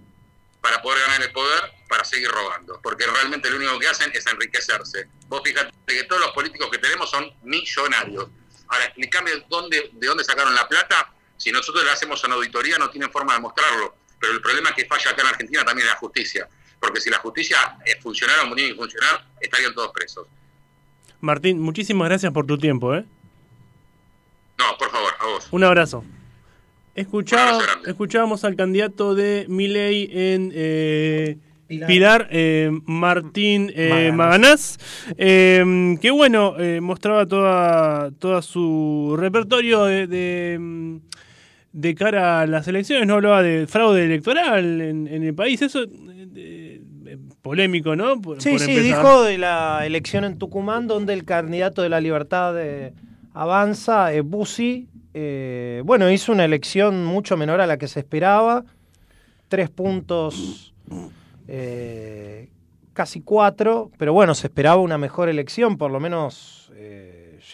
para 0.61 0.83
poder 0.83 1.01
ganar 1.03 1.23
el 1.23 1.31
poder, 1.31 1.73
para 1.88 2.05
seguir 2.05 2.29
robando. 2.29 2.81
Porque 2.83 3.07
realmente 3.07 3.49
lo 3.49 3.59
único 3.59 3.79
que 3.79 3.87
hacen 3.87 4.11
es 4.12 4.27
enriquecerse. 4.27 5.09
Vos 5.29 5.40
fíjate 5.45 5.73
que 5.87 6.03
todos 6.05 6.21
los 6.21 6.33
políticos 6.33 6.69
que 6.73 6.79
tenemos 6.79 7.09
son 7.09 7.33
millonarios. 7.45 8.27
Ahora, 8.66 8.87
explícame 8.87 9.31
dónde, 9.49 9.90
de 9.92 10.07
dónde 10.09 10.25
sacaron 10.25 10.53
la 10.53 10.66
plata. 10.66 11.12
Si 11.37 11.53
nosotros 11.53 11.85
le 11.85 11.92
hacemos 11.92 12.25
una 12.25 12.35
auditoría, 12.35 12.77
no 12.79 12.90
tienen 12.90 13.12
forma 13.12 13.35
de 13.35 13.40
mostrarlo. 13.40 14.06
Pero 14.20 14.33
el 14.33 14.40
problema 14.40 14.74
que 14.74 14.85
falla 14.87 15.11
acá 15.11 15.22
en 15.22 15.29
Argentina 15.29 15.64
también 15.64 15.87
es 15.87 15.92
la 15.94 15.98
justicia. 15.98 16.48
Porque 16.81 17.00
si 17.00 17.11
la 17.11 17.18
justicia 17.18 17.57
eh, 17.85 17.96
funcionara 18.00 18.42
como 18.42 18.55
tiene 18.55 18.70
que 18.70 18.76
funcionar, 18.76 19.24
estarían 19.40 19.74
todos 19.74 19.90
presos. 19.92 20.26
Martín, 21.20 21.61
muchísimas 21.61 22.09
gracias 22.09 22.33
por 22.33 22.46
tu 22.46 22.59
tiempo, 22.59 22.94
¿eh? 22.94 23.05
No, 24.59 24.64
por 24.79 24.90
favor, 24.90 25.12
a 25.20 25.26
vos. 25.26 25.48
Un 25.50 25.64
abrazo. 25.64 25.98
Un 25.98 26.07
Escuchaba, 26.94 27.50
abrazo 27.50 27.66
grande. 27.66 27.90
escuchábamos 27.90 28.44
al 28.44 28.57
candidato 28.57 29.14
de 29.14 29.44
Milei 29.48 30.09
en 30.12 30.50
eh, 30.55 31.37
Pilar. 31.66 31.87
Pilar, 31.88 32.29
eh, 32.31 32.70
Martín 32.87 33.70
eh, 33.74 34.12
Maganás. 34.14 34.79
Eh, 35.18 35.96
que 36.00 36.11
bueno, 36.11 36.55
eh, 36.59 36.81
mostraba 36.81 37.26
toda, 37.26 38.11
toda 38.12 38.40
su 38.40 39.14
repertorio 39.18 39.85
de, 39.85 40.07
de, 40.07 41.00
de 41.78 41.94
cara 41.94 42.40
a 42.40 42.46
las 42.46 42.66
elecciones, 42.68 43.06
no 43.06 43.14
hablaba 43.16 43.42
de 43.42 43.66
fraude 43.66 44.02
electoral 44.06 44.80
en, 44.80 45.06
en 45.06 45.22
el 45.22 45.34
país, 45.34 45.60
eso 45.60 45.82
eh, 45.82 46.80
eh, 47.06 47.18
polémico, 47.42 47.94
¿no? 47.94 48.18
Por- 48.20 48.40
Sí, 48.40 48.52
por 48.52 48.60
sí, 48.60 48.78
dijo 48.80 49.22
de 49.24 49.36
la 49.36 49.84
elección 49.84 50.24
en 50.24 50.38
Tucumán, 50.38 50.86
donde 50.86 51.12
el 51.12 51.24
candidato 51.24 51.82
de 51.82 51.90
la 51.90 52.00
libertad 52.00 52.54
eh, 52.58 52.94
avanza, 53.34 54.14
eh, 54.14 54.22
Bussi, 54.22 54.88
eh, 55.12 55.82
bueno, 55.84 56.10
hizo 56.10 56.32
una 56.32 56.46
elección 56.46 57.04
mucho 57.04 57.36
menor 57.36 57.60
a 57.60 57.66
la 57.66 57.76
que 57.76 57.88
se 57.88 58.00
esperaba, 58.00 58.64
tres 59.48 59.68
puntos, 59.68 60.72
casi 62.94 63.20
cuatro, 63.20 63.90
pero 63.98 64.12
bueno, 64.14 64.34
se 64.34 64.46
esperaba 64.46 64.76
una 64.80 64.96
mejor 64.98 65.28
elección, 65.28 65.76
por 65.76 65.90
lo 65.90 66.00
menos 66.00 66.72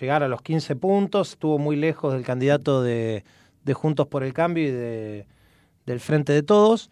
llegar 0.01 0.23
a 0.23 0.29
los 0.29 0.41
15 0.43 0.75
puntos, 0.77 1.31
estuvo 1.33 1.59
muy 1.59 1.77
lejos 1.77 2.13
del 2.15 2.23
candidato 2.25 2.83
de, 2.83 3.25
de 3.65 3.75
Juntos 3.75 4.07
por 4.09 4.23
el 4.25 4.33
Cambio 4.33 4.65
y 4.65 4.71
de, 4.71 5.27
del 5.87 6.01
Frente 6.01 6.33
de 6.33 6.43
Todos, 6.43 6.91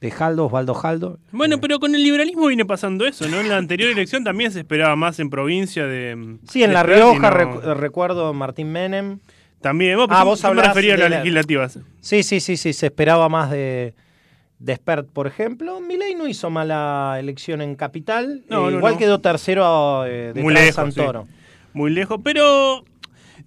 de 0.00 0.10
Jaldo, 0.10 0.46
Osvaldo 0.46 0.74
Jaldo. 0.74 1.18
Bueno, 1.30 1.60
pero 1.60 1.78
con 1.78 1.94
el 1.94 2.02
liberalismo 2.02 2.46
viene 2.46 2.64
pasando 2.64 3.06
eso, 3.06 3.28
¿no? 3.28 3.40
En 3.40 3.48
la 3.48 3.58
anterior 3.58 3.90
elección 3.90 4.24
también 4.24 4.50
se 4.50 4.60
esperaba 4.60 4.96
más 4.96 5.18
en 5.20 5.28
provincia 5.30 5.86
de... 5.86 6.38
Sí, 6.48 6.62
en 6.62 6.70
de 6.70 6.74
La 6.74 6.82
Rioja 6.82 7.30
no- 7.30 7.74
recuerdo 7.74 8.32
Martín 8.32 8.72
Menem. 8.72 9.18
También, 9.60 9.98
vos, 9.98 10.06
Ah, 10.10 10.24
vos 10.24 10.42
me 10.42 10.48
a 10.48 10.72
de 10.74 10.96
las 10.96 11.10
la- 11.10 11.18
legislativas. 11.18 11.78
Sí, 12.00 12.22
sí, 12.22 12.40
sí, 12.40 12.56
sí, 12.56 12.72
se 12.72 12.86
esperaba 12.86 13.28
más 13.28 13.50
de, 13.50 13.94
Despert, 14.58 15.08
por 15.10 15.26
ejemplo, 15.26 15.80
Milei 15.80 16.14
no 16.14 16.26
hizo 16.28 16.50
mala 16.50 17.16
elección 17.18 17.62
en 17.62 17.74
Capital, 17.76 18.42
No, 18.48 18.68
eh, 18.68 18.72
no, 18.72 18.76
igual 18.78 18.98
quedó 18.98 19.18
tercero 19.18 20.04
eh, 20.06 20.32
detrás 20.34 20.44
Muy 20.44 20.54
de 20.54 20.60
lejos, 20.60 20.74
Santoro. 20.74 21.22
sí. 21.28 21.34
Muy 21.72 21.90
lejos, 21.90 22.20
pero 22.22 22.84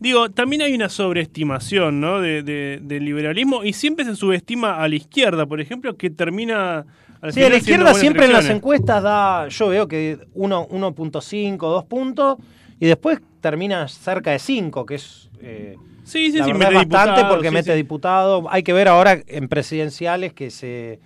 digo, 0.04 0.30
también 0.30 0.62
hay 0.62 0.74
una 0.76 0.90
sobreestimación 0.90 2.00
¿no? 2.02 2.20
de, 2.20 2.44
de- 2.44 2.80
del 2.82 3.06
liberalismo 3.06 3.64
y 3.64 3.74
siempre 3.74 4.04
se 4.06 4.16
subestima 4.16 4.78
a 4.84 4.88
la 4.88 4.96
izquierda, 4.96 5.46
por 5.46 5.62
ejemplo, 5.62 5.96
que 5.98 6.10
termina... 6.10 6.86
al 7.22 7.32
Sí, 7.32 7.40
final 7.40 7.52
la 7.54 7.58
izquierda 7.58 7.94
siempre 7.94 8.26
en 8.26 8.34
las 8.34 8.50
encuestas 8.50 9.02
da, 9.02 9.48
yo 9.48 9.70
veo 9.70 9.88
que 9.88 10.20
uno- 10.34 10.68
1.5, 10.70 11.58
2 11.58 11.86
puntos, 11.86 12.38
y 12.80 12.86
después 12.86 13.20
termina 13.42 13.88
cerca 13.88 14.32
de 14.32 14.40
5, 14.40 14.86
que 14.86 14.96
es... 14.96 15.30
eh, 15.42 15.78
Sí, 16.04 16.32
sí, 16.34 16.40
la 16.40 16.44
sí, 16.46 16.52
verdad 16.52 16.70
mete 16.72 16.82
es 16.82 16.90
bastante 16.90 17.12
diputados, 17.12 17.34
porque 17.34 17.48
sí, 17.48 17.54
mete 17.54 17.72
sí. 17.72 17.78
diputado. 17.78 18.46
Hay 18.52 18.62
que 18.64 18.74
ver 18.74 18.90
ahora 18.90 19.18
en 19.26 19.48
presidenciales 19.48 20.34
que 20.34 20.52
se 20.52 21.00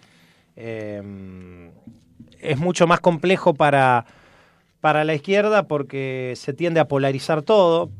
eh, 0.55 1.69
es 2.39 2.57
mucho 2.57 2.87
más 2.87 2.99
complejo 2.99 3.53
para, 3.53 4.05
para 4.81 5.03
la 5.03 5.13
izquierda 5.13 5.67
porque 5.67 6.33
se 6.35 6.51
tiende 6.53 6.79
a 6.79 6.87
polarizar 6.87 7.43
todo. 7.43 7.91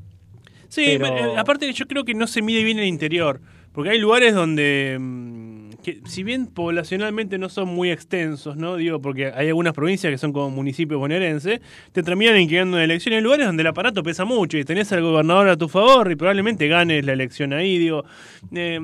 Sí, 0.70 0.96
pero- 1.00 1.14
pero, 1.16 1.34
eh, 1.34 1.38
aparte 1.38 1.72
yo 1.74 1.88
creo 1.88 2.04
que 2.06 2.14
no 2.14 2.28
se 2.28 2.42
mide 2.42 2.64
bien 2.64 2.80
el 2.80 2.86
interior, 2.86 3.40
porque 3.72 3.92
hay 3.92 4.00
lugares 4.00 4.34
donde, 4.34 4.98
mm, 5.00 5.70
que, 5.84 6.02
si 6.06 6.24
bien 6.24 6.48
poblacionalmente 6.48 7.38
no 7.38 7.48
son 7.50 7.70
muy 7.70 7.92
extensos, 7.92 8.58
¿no? 8.58 8.76
Digo, 8.76 9.00
porque 9.02 9.28
hay 9.28 9.48
algunas 9.48 9.74
provincias 9.74 10.12
que 10.12 10.18
son 10.18 10.34
como 10.34 10.50
municipios 10.50 11.00
bonaerenses, 11.00 11.62
te 11.94 12.04
terminan 12.04 12.38
inclinando 12.40 12.76
una 12.78 12.84
elección 12.84 13.14
en 13.14 13.24
lugares 13.24 13.46
donde 13.46 13.62
el 13.62 13.68
aparato 13.68 14.04
pesa 14.04 14.26
mucho 14.26 14.58
y 14.58 14.66
tenés 14.66 14.92
al 14.92 15.02
gobernador 15.02 15.48
a 15.50 15.56
tu 15.58 15.70
favor 15.70 16.12
y 16.12 16.16
probablemente 16.16 16.68
ganes 16.68 17.06
la 17.06 17.14
elección 17.14 17.54
ahí, 17.54 17.78
digo. 17.78 18.04
eh, 18.54 18.80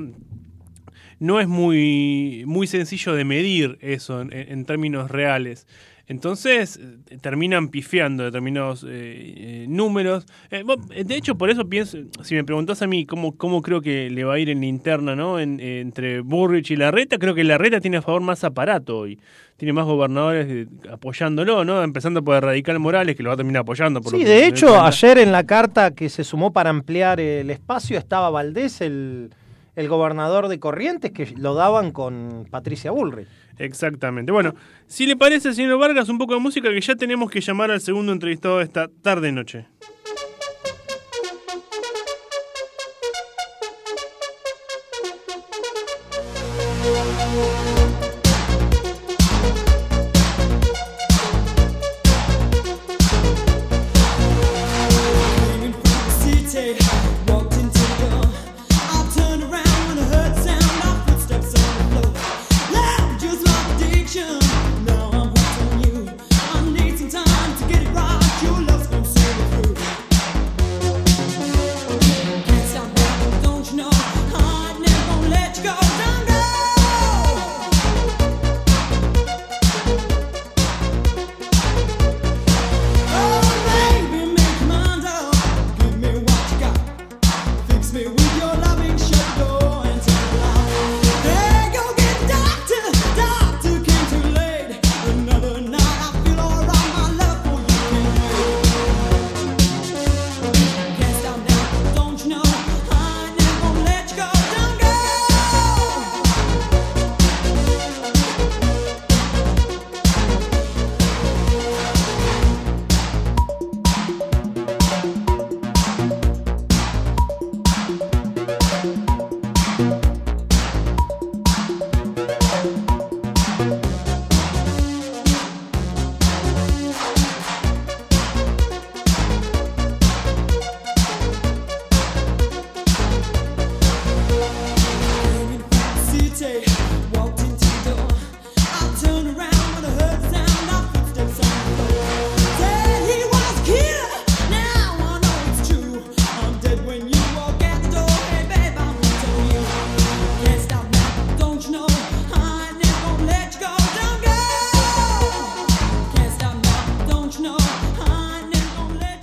no 1.20 1.40
es 1.40 1.46
muy, 1.48 2.42
muy 2.46 2.66
sencillo 2.66 3.14
de 3.14 3.24
medir 3.24 3.78
eso 3.80 4.20
en, 4.20 4.32
en 4.32 4.64
términos 4.64 5.10
reales. 5.10 5.66
Entonces 6.06 6.78
eh, 7.10 7.16
terminan 7.20 7.68
pifiando 7.68 8.24
determinados 8.24 8.84
eh, 8.84 8.88
eh, 8.90 9.66
números. 9.68 10.26
Eh, 10.50 10.62
bueno, 10.64 10.84
de 10.86 11.14
hecho, 11.16 11.36
por 11.36 11.48
eso 11.50 11.66
pienso, 11.68 11.98
si 12.22 12.34
me 12.34 12.44
preguntás 12.44 12.82
a 12.82 12.86
mí 12.86 13.06
cómo, 13.06 13.36
cómo 13.36 13.62
creo 13.62 13.80
que 13.80 14.10
le 14.10 14.24
va 14.24 14.34
a 14.34 14.38
ir 14.38 14.50
en 14.50 14.60
la 14.60 14.66
interna, 14.66 15.16
¿no? 15.16 15.40
En- 15.40 15.58
eh, 15.60 15.80
entre 15.80 16.20
Burrich 16.20 16.70
y 16.70 16.76
Larreta, 16.76 17.18
creo 17.18 17.34
que 17.34 17.42
Larreta 17.44 17.80
tiene 17.80 17.96
a 17.98 18.02
favor 18.02 18.20
más 18.20 18.44
aparato 18.44 18.98
hoy. 18.98 19.18
Tiene 19.56 19.72
más 19.72 19.86
gobernadores 19.86 20.46
eh, 20.50 20.66
apoyándolo, 20.90 21.64
¿no? 21.64 21.82
Empezando 21.82 22.22
por 22.22 22.42
Radical 22.42 22.78
Morales, 22.80 23.16
que 23.16 23.22
lo 23.22 23.30
va 23.30 23.34
a 23.34 23.36
terminar 23.38 23.62
apoyando. 23.62 24.00
Por 24.02 24.12
lo 24.12 24.18
Sí, 24.18 24.24
de 24.24 24.46
hecho, 24.46 24.82
ayer 24.82 25.18
en 25.18 25.32
la 25.32 25.44
carta 25.44 25.92
que 25.94 26.08
se 26.08 26.24
sumó 26.24 26.52
para 26.52 26.70
ampliar 26.70 27.18
el 27.20 27.48
espacio 27.50 27.96
estaba 27.96 28.28
Valdés, 28.30 28.80
el, 28.80 29.30
el 29.76 29.88
gobernador 29.88 30.48
de 30.48 30.58
Corrientes, 30.58 31.12
que 31.12 31.34
lo 31.36 31.54
daban 31.54 31.90
con 31.90 32.46
Patricia 32.50 32.90
Bullrich. 32.90 33.28
Exactamente. 33.58 34.32
Bueno, 34.32 34.54
si 34.86 35.06
le 35.06 35.16
parece, 35.16 35.54
señor 35.54 35.78
Vargas, 35.78 36.08
un 36.08 36.18
poco 36.18 36.34
de 36.34 36.40
música 36.40 36.70
que 36.70 36.80
ya 36.80 36.94
tenemos 36.94 37.30
que 37.30 37.40
llamar 37.40 37.70
al 37.70 37.80
segundo 37.80 38.12
entrevistado 38.12 38.58
de 38.58 38.64
esta 38.64 38.88
tarde-noche. 39.02 39.66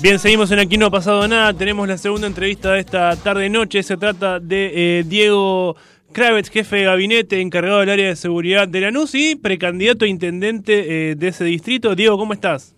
Bien, 0.02 0.18
seguimos 0.18 0.50
en 0.52 0.58
Aquí 0.58 0.78
No 0.78 0.88
ha 0.88 0.90
pasado 0.90 1.28
nada. 1.28 1.54
Tenemos 1.54 1.88
la 1.88 1.96
segunda 1.96 2.26
entrevista 2.26 2.72
de 2.72 2.80
esta 2.80 3.16
tarde-noche. 3.16 3.84
Se 3.84 3.98
trata 3.98 4.40
de 4.40 5.00
eh, 5.00 5.04
Diego 5.04 5.76
Kravitz, 6.12 6.50
jefe 6.50 6.78
de 6.78 6.84
gabinete, 6.86 7.40
encargado 7.40 7.82
del 7.82 7.90
área 7.92 8.08
de 8.08 8.16
seguridad 8.16 8.68
de 8.68 8.82
Lanús 8.82 9.14
y 9.14 9.36
precandidato 9.36 10.06
a 10.06 10.08
intendente 10.08 11.12
eh, 11.12 11.16
de 11.16 11.28
ese 11.28 11.44
distrito. 11.44 11.94
Diego, 11.94 12.18
¿cómo 12.18 12.34
estás? 12.34 12.76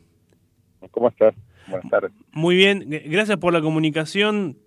¿Cómo 0.91 1.07
estás? 1.07 1.33
Buenas 1.67 1.89
tardes. 1.89 2.11
Muy 2.33 2.57
bien, 2.57 2.89
gracias 2.89 3.37
por 3.37 3.53
la 3.53 3.61
comunicación. 3.61 4.57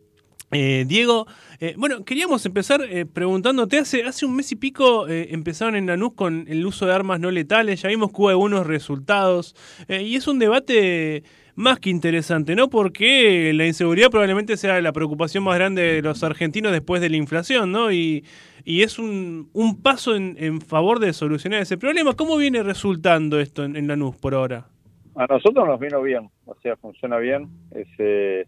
Eh, 0.53 0.85
Diego, 0.87 1.27
eh, 1.59 1.75
bueno, 1.77 2.05
queríamos 2.05 2.47
empezar 2.47 2.81
eh, 2.89 3.05
preguntándote, 3.05 3.79
hace, 3.79 4.05
hace 4.05 4.27
un 4.27 4.37
mes 4.37 4.53
y 4.53 4.57
pico 4.57 5.09
empezaron 5.09 5.75
en 5.75 5.87
Lanús 5.87 6.13
con 6.15 6.47
el 6.47 6.65
uso 6.65 6.87
de 6.87 6.95
armas 6.95 7.19
no 7.19 7.33
letales, 7.33 7.83
ya 7.83 7.89
vimos 7.89 8.11
que 8.13 8.17
hubo 8.19 8.29
algunos 8.29 8.65
resultados, 8.65 9.57
y 9.89 10.15
es 10.15 10.29
un 10.29 10.39
debate 10.39 11.25
más 11.57 11.81
que 11.81 11.91
interesante, 11.91 12.55
¿no? 12.55 12.69
Porque 12.69 13.53
la 13.55 13.67
inseguridad 13.67 14.11
probablemente 14.11 14.57
sea 14.59 14.81
la 14.83 14.93
preocupación 14.93 15.43
más 15.43 15.57
grande 15.57 15.83
de 15.83 16.03
los 16.03 16.23
argentinos 16.23 16.71
después 16.71 17.01
de 17.01 17.09
la 17.09 17.17
inflación, 17.17 17.73
¿no? 17.73 17.91
Y, 17.91 18.25
es 18.65 18.99
un, 18.99 19.49
un 19.53 19.81
paso 19.81 20.17
en, 20.17 20.37
en 20.39 20.61
favor 20.61 20.99
de 20.99 21.13
solucionar 21.13 21.63
ese 21.63 21.79
problema. 21.79 22.15
¿Cómo 22.15 22.37
viene 22.37 22.63
resultando 22.65 23.39
esto 23.39 23.65
en, 23.65 23.77
en 23.77 23.87
Lanús 23.87 24.17
por 24.17 24.35
ahora? 24.35 24.67
A 25.15 25.27
nosotros 25.27 25.67
nos 25.67 25.79
vino 25.81 26.03
bien, 26.03 26.29
o 26.45 26.55
sea, 26.57 26.77
funciona 26.77 27.17
bien. 27.19 27.49
Es, 27.71 27.87
eh, 27.99 28.45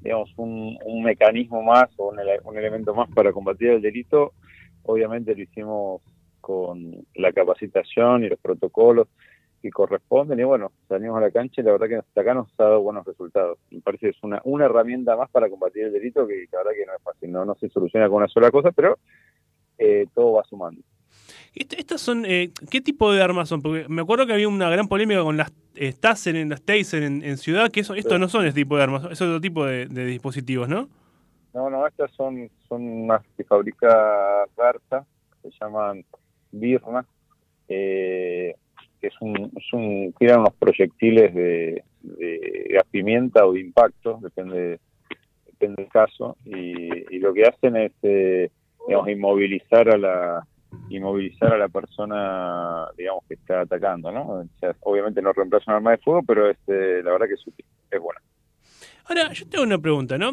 digamos, 0.00 0.32
un, 0.36 0.78
un 0.84 1.02
mecanismo 1.02 1.62
más 1.62 1.90
o 1.96 2.14
un 2.44 2.56
elemento 2.56 2.94
más 2.94 3.10
para 3.10 3.32
combatir 3.32 3.70
el 3.70 3.82
delito. 3.82 4.32
Obviamente 4.84 5.34
lo 5.34 5.42
hicimos 5.42 6.00
con 6.40 7.04
la 7.16 7.32
capacitación 7.32 8.22
y 8.22 8.28
los 8.28 8.38
protocolos 8.38 9.08
que 9.66 9.70
corresponden 9.72 10.38
y 10.40 10.44
bueno, 10.44 10.72
salimos 10.88 11.18
a 11.18 11.20
la 11.20 11.30
cancha 11.30 11.60
y 11.60 11.64
la 11.64 11.72
verdad 11.72 11.88
que 11.88 11.96
hasta 11.96 12.20
acá 12.20 12.34
nos 12.34 12.48
ha 12.58 12.62
dado 12.64 12.80
buenos 12.82 13.04
resultados. 13.04 13.58
Me 13.70 13.80
parece 13.80 14.06
que 14.06 14.10
es 14.16 14.22
una, 14.22 14.40
una 14.44 14.64
herramienta 14.66 15.16
más 15.16 15.28
para 15.30 15.48
combatir 15.50 15.84
el 15.84 15.92
delito 15.92 16.26
que 16.26 16.46
la 16.52 16.58
verdad 16.58 16.72
que 16.72 16.86
no 16.86 16.92
es 16.96 17.02
fácil, 17.02 17.32
no, 17.32 17.44
no 17.44 17.54
se 17.56 17.68
soluciona 17.68 18.08
con 18.08 18.18
una 18.18 18.28
sola 18.28 18.50
cosa, 18.50 18.70
pero 18.72 18.98
eh, 19.78 20.06
todo 20.14 20.32
va 20.34 20.44
sumando. 20.44 20.80
Est- 21.54 21.72
Estas 21.74 22.00
son, 22.00 22.24
eh, 22.26 22.50
¿qué 22.70 22.80
tipo 22.80 23.12
de 23.12 23.22
armas 23.22 23.48
son? 23.48 23.60
Porque 23.62 23.86
me 23.88 24.02
acuerdo 24.02 24.26
que 24.26 24.32
había 24.32 24.48
una 24.48 24.70
gran 24.70 24.88
polémica 24.88 25.22
con 25.22 25.36
las 25.36 25.52
eh, 25.74 25.92
Taser, 25.92 26.36
en 26.36 26.48
las 26.48 26.62
Taser 26.62 27.02
en, 27.02 27.22
en 27.22 27.36
ciudad, 27.38 27.70
que 27.70 27.80
eso, 27.80 27.94
estos 27.94 28.14
Sí. 28.14 28.18
no 28.20 28.28
son 28.28 28.46
ese 28.46 28.54
tipo 28.54 28.76
de 28.76 28.82
armas, 28.82 29.04
es 29.10 29.20
otro 29.20 29.40
tipo 29.40 29.64
de, 29.66 29.86
de 29.86 30.04
dispositivos, 30.06 30.68
¿no? 30.68 30.88
No, 31.54 31.70
no, 31.70 31.86
estas 31.86 32.10
son, 32.12 32.50
son 32.68 32.82
unas 32.82 33.22
que 33.36 33.44
fabrica 33.44 34.44
Berta, 34.56 35.06
se 35.42 35.50
llaman 35.60 36.04
Birna, 36.52 37.06
eh, 37.68 38.54
que 39.00 39.08
es 39.08 39.14
un, 39.20 39.52
es 39.56 39.72
un, 39.72 40.14
tiran 40.18 40.40
unos 40.40 40.54
proyectiles 40.54 41.34
de, 41.34 41.82
de 42.02 42.66
gas 42.70 42.84
pimienta 42.90 43.46
o 43.46 43.52
de 43.52 43.60
impacto, 43.60 44.18
depende, 44.22 44.78
depende 45.46 45.82
del 45.82 45.90
caso, 45.90 46.36
y, 46.44 47.18
lo 47.18 47.32
que 47.32 47.44
hacen 47.44 47.76
es, 47.76 47.92
eh, 48.02 48.50
digamos, 48.86 49.08
inmovilizar 49.08 49.88
a 49.88 49.98
la 49.98 50.46
inmovilizar 50.90 51.52
a 51.54 51.58
la 51.58 51.68
persona, 51.68 52.86
digamos, 52.96 53.24
que 53.26 53.34
está 53.34 53.62
atacando, 53.62 54.12
¿no? 54.12 54.44
Obviamente 54.80 55.22
no 55.22 55.32
reemplaza 55.32 55.70
un 55.70 55.76
arma 55.76 55.92
de 55.92 55.98
fuego, 55.98 56.22
pero 56.26 56.50
es, 56.50 56.58
eh, 56.66 57.00
la 57.02 57.12
verdad 57.12 57.26
que 57.26 57.34
es 57.34 57.46
útil, 57.46 57.64
es 57.90 58.00
buena. 58.00 58.20
Ahora, 59.06 59.32
yo 59.32 59.48
tengo 59.48 59.64
una 59.64 59.78
pregunta, 59.78 60.18
¿no? 60.18 60.32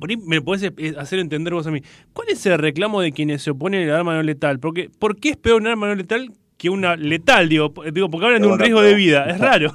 Por 0.00 0.10
ahí 0.10 0.16
me 0.16 0.40
podés 0.40 0.62
eh, 0.62 0.94
hacer 0.96 1.18
entender 1.18 1.52
vos 1.52 1.66
a 1.66 1.70
mí. 1.70 1.82
¿Cuál 2.12 2.28
es 2.28 2.44
el 2.46 2.58
reclamo 2.58 3.00
de 3.00 3.12
quienes 3.12 3.42
se 3.42 3.50
oponen 3.50 3.88
al 3.88 3.96
arma 3.96 4.14
no 4.14 4.22
letal? 4.22 4.60
Porque, 4.60 4.90
¿Por 4.98 5.16
qué 5.16 5.30
es 5.30 5.36
peor 5.36 5.60
un 5.60 5.66
arma 5.66 5.88
no 5.88 5.94
letal 5.94 6.30
que 6.58 6.68
una 6.68 6.96
letal? 6.96 7.48
Digo, 7.48 7.72
digo 7.92 8.10
porque 8.10 8.26
hablan 8.26 8.42
de 8.42 8.48
un 8.48 8.58
riesgo 8.58 8.82
de 8.82 8.94
vida. 8.94 9.26
Es 9.30 9.38
raro. 9.40 9.70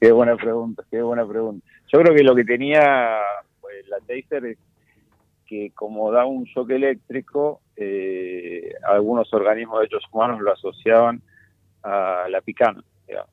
Qué 0.00 0.12
buena 0.12 0.36
pregunta, 0.36 0.84
qué 0.90 1.02
buena 1.02 1.26
pregunta. 1.26 1.66
Yo 1.92 2.00
creo 2.00 2.14
que 2.14 2.22
lo 2.22 2.34
que 2.34 2.44
tenía 2.44 3.18
pues, 3.60 3.86
la 3.88 3.98
Taser 3.98 4.46
es 4.46 4.58
que 5.46 5.72
como 5.74 6.12
da 6.12 6.24
un 6.26 6.44
shock 6.44 6.70
eléctrico, 6.70 7.60
eh, 7.76 8.72
algunos 8.84 9.32
organismos 9.34 9.78
de 9.78 9.88
derechos 9.88 10.04
humanos 10.12 10.40
lo 10.40 10.52
asociaban 10.52 11.20
a 11.82 12.26
la 12.30 12.40
picana, 12.40 12.84
digamos, 13.08 13.30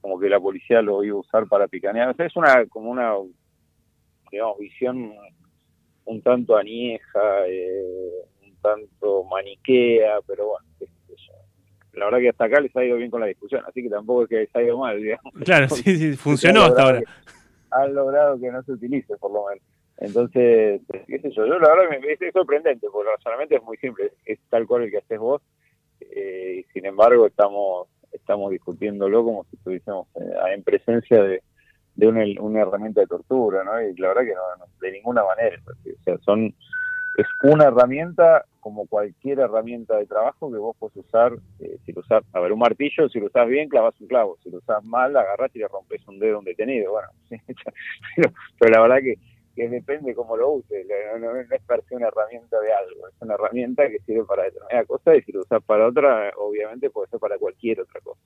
como 0.00 0.18
que 0.20 0.28
la 0.28 0.38
policía 0.38 0.82
lo 0.82 1.02
iba 1.02 1.16
a 1.16 1.20
usar 1.20 1.46
para 1.46 1.66
picanear. 1.66 2.10
O 2.10 2.14
sea, 2.14 2.26
es 2.26 2.36
una 2.36 2.66
como 2.66 2.90
una 2.90 3.14
digamos 4.30 4.58
visión 4.58 5.12
un 6.04 6.22
tanto 6.22 6.56
anieja, 6.56 7.46
eh, 7.48 8.10
un 8.44 8.54
tanto 8.60 9.24
maniquea, 9.24 10.18
pero 10.26 10.48
bueno. 10.48 10.66
La 11.96 12.04
verdad 12.06 12.18
que 12.20 12.28
hasta 12.28 12.44
acá 12.44 12.60
les 12.60 12.74
ha 12.76 12.84
ido 12.84 12.96
bien 12.96 13.10
con 13.10 13.20
la 13.20 13.26
discusión, 13.26 13.62
así 13.66 13.82
que 13.82 13.88
tampoco 13.90 14.22
es 14.24 14.28
que 14.28 14.36
les 14.36 14.56
ha 14.56 14.62
ido 14.62 14.78
mal, 14.78 15.00
digamos 15.02 15.32
Claro, 15.44 15.68
sí, 15.68 15.96
sí, 15.96 16.12
funcionó 16.16 16.62
hasta 16.64 16.82
ahora. 16.82 16.98
que- 17.00 17.06
han 17.70 17.94
logrado 17.94 18.38
que 18.38 18.50
no 18.52 18.62
se 18.62 18.72
utilice, 18.72 19.16
por 19.18 19.32
lo 19.32 19.46
menos. 19.48 19.62
Entonces, 19.98 20.80
qué 21.06 21.18
sé 21.20 21.30
yo, 21.30 21.46
yo 21.46 21.58
la 21.58 21.68
verdad 21.74 21.90
me 21.90 21.98
me- 22.00 22.12
es 22.12 22.32
sorprendente, 22.32 22.86
porque 22.92 23.08
el 23.10 23.16
razonamiento 23.16 23.56
es 23.56 23.62
muy 23.62 23.76
simple, 23.78 24.12
es 24.24 24.38
tal 24.50 24.66
cual 24.66 24.82
el 24.84 24.90
que 24.90 24.98
haces 24.98 25.18
vos, 25.18 25.42
eh, 26.00 26.58
y 26.60 26.72
sin 26.72 26.86
embargo 26.86 27.26
estamos 27.26 27.88
estamos 28.12 28.50
discutiéndolo 28.50 29.24
como 29.24 29.44
si 29.44 29.56
estuviésemos 29.56 30.06
eh, 30.16 30.54
en 30.54 30.62
presencia 30.62 31.22
de, 31.22 31.42
de 31.96 32.06
una, 32.06 32.24
una 32.40 32.60
herramienta 32.62 33.00
de 33.02 33.06
tortura, 33.06 33.62
¿no? 33.64 33.80
Y 33.82 33.94
la 33.96 34.08
verdad 34.08 34.22
que 34.22 34.34
no, 34.34 34.56
no, 34.58 34.64
de 34.80 34.92
ninguna 34.92 35.22
manera, 35.24 35.58
o 35.66 36.02
sea, 36.04 36.16
son 36.18 36.54
es 37.16 37.26
una 37.42 37.64
herramienta 37.66 38.44
como 38.60 38.86
cualquier 38.86 39.38
herramienta 39.38 39.96
de 39.96 40.06
trabajo 40.06 40.50
que 40.50 40.58
vos 40.58 40.76
podés 40.76 40.96
usar, 40.96 41.32
eh, 41.60 41.76
si 41.86 41.92
lo 41.92 42.00
usás, 42.00 42.22
a 42.32 42.40
ver, 42.40 42.52
un 42.52 42.58
martillo, 42.58 43.08
si 43.08 43.20
lo 43.20 43.26
usás 43.26 43.46
bien, 43.48 43.68
clavas 43.68 43.94
un 44.00 44.08
clavo, 44.08 44.36
si 44.42 44.50
lo 44.50 44.58
usás 44.58 44.82
mal, 44.84 45.16
agarrás 45.16 45.54
y 45.54 45.60
le 45.60 45.68
rompes 45.68 46.06
un 46.08 46.18
dedo 46.18 46.36
a 46.36 46.38
un 46.40 46.44
detenido, 46.44 46.92
bueno, 46.92 47.08
pero, 48.16 48.32
pero 48.58 48.72
la 48.72 48.82
verdad 48.82 48.96
que, 49.02 49.14
que 49.54 49.68
depende 49.68 50.14
cómo 50.14 50.36
lo 50.36 50.50
uses, 50.50 50.84
no, 51.12 51.18
no- 51.20 51.32
no 51.34 51.40
es 51.40 51.62
per 51.62 51.82
una 51.90 52.08
herramienta 52.08 52.60
de 52.60 52.72
algo, 52.72 53.06
es 53.08 53.14
una 53.20 53.34
herramienta 53.34 53.88
que 53.88 54.00
sirve 54.00 54.24
para 54.24 54.42
determinada 54.44 54.84
cosa 54.84 55.16
y 55.16 55.22
si 55.22 55.32
lo 55.32 55.40
usás 55.42 55.62
para 55.64 55.86
otra, 55.86 56.32
obviamente 56.36 56.90
puede 56.90 57.08
ser 57.08 57.20
para 57.20 57.38
cualquier 57.38 57.80
otra 57.80 58.00
cosa. 58.00 58.20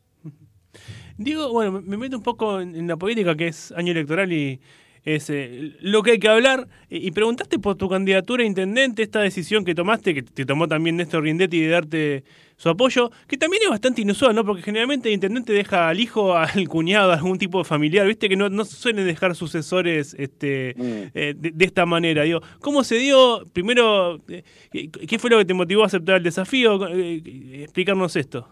Digo, 1.19 1.53
bueno, 1.53 1.73
me- 1.73 1.81
me 1.83 1.97
meto 1.99 2.17
un 2.17 2.23
poco 2.23 2.61
en 2.61 2.87
la 2.89 2.97
política, 2.97 3.37
que 3.37 3.49
es 3.49 3.73
año 3.73 3.93
electoral 3.93 4.33
y 4.33 4.61
es 5.05 5.31
eh, 5.31 5.77
lo 5.81 6.03
que 6.03 6.13
hay 6.13 6.19
que 6.19 6.29
hablar. 6.29 6.69
Y, 6.89 7.11
preguntaste 7.13 7.59
por 7.59 7.77
tu 7.77 7.89
candidatura 7.89 8.43
a 8.43 8.47
intendente, 8.47 9.03
esta 9.03 9.21
decisión 9.21 9.65
que 9.65 9.75
tomaste, 9.75 10.15
que 10.15 10.23
te 10.23 10.45
tomó 10.45 10.69
también 10.69 10.97
Néstor 10.97 11.23
Rindetti 11.23 11.61
de 11.61 11.69
darte 11.69 12.25
su 12.57 12.69
apoyo, 12.69 13.11
que 13.27 13.39
también 13.39 13.63
es 13.63 13.71
bastante 13.71 14.03
inusual, 14.03 14.35
¿no? 14.35 14.45
Porque 14.45 14.63
generalmente 14.63 15.09
el 15.09 15.15
intendente 15.15 15.53
deja 15.53 15.89
al 15.89 15.99
hijo, 15.99 16.37
al 16.37 16.69
cuñado, 16.69 17.13
a 17.13 17.15
algún 17.15 17.39
tipo 17.39 17.59
de 17.59 17.65
familiar, 17.65 18.07
¿viste? 18.07 18.29
Que 18.29 18.37
no, 18.37 18.51
no 18.51 18.65
suelen 18.65 19.07
dejar 19.07 19.35
sucesores 19.35 20.15
este, 20.19 20.75
Mm. 20.77 20.83
eh, 21.15 21.35
de, 21.37 21.51
de 21.53 21.65
esta 21.65 21.87
manera. 21.87 22.23
Digo, 22.23 22.41
¿cómo 22.61 22.85
se 22.85 22.97
dio? 22.97 23.45
Primero, 23.53 24.21
eh, 24.29 24.43
¿qué 24.71 25.19
fue 25.19 25.31
lo 25.31 25.39
que 25.39 25.45
te 25.45 25.55
motivó 25.55 25.83
a 25.83 25.87
aceptar 25.87 26.17
el 26.17 26.23
desafío? 26.23 26.87
Explicarnos 26.89 28.17
esto. 28.17 28.47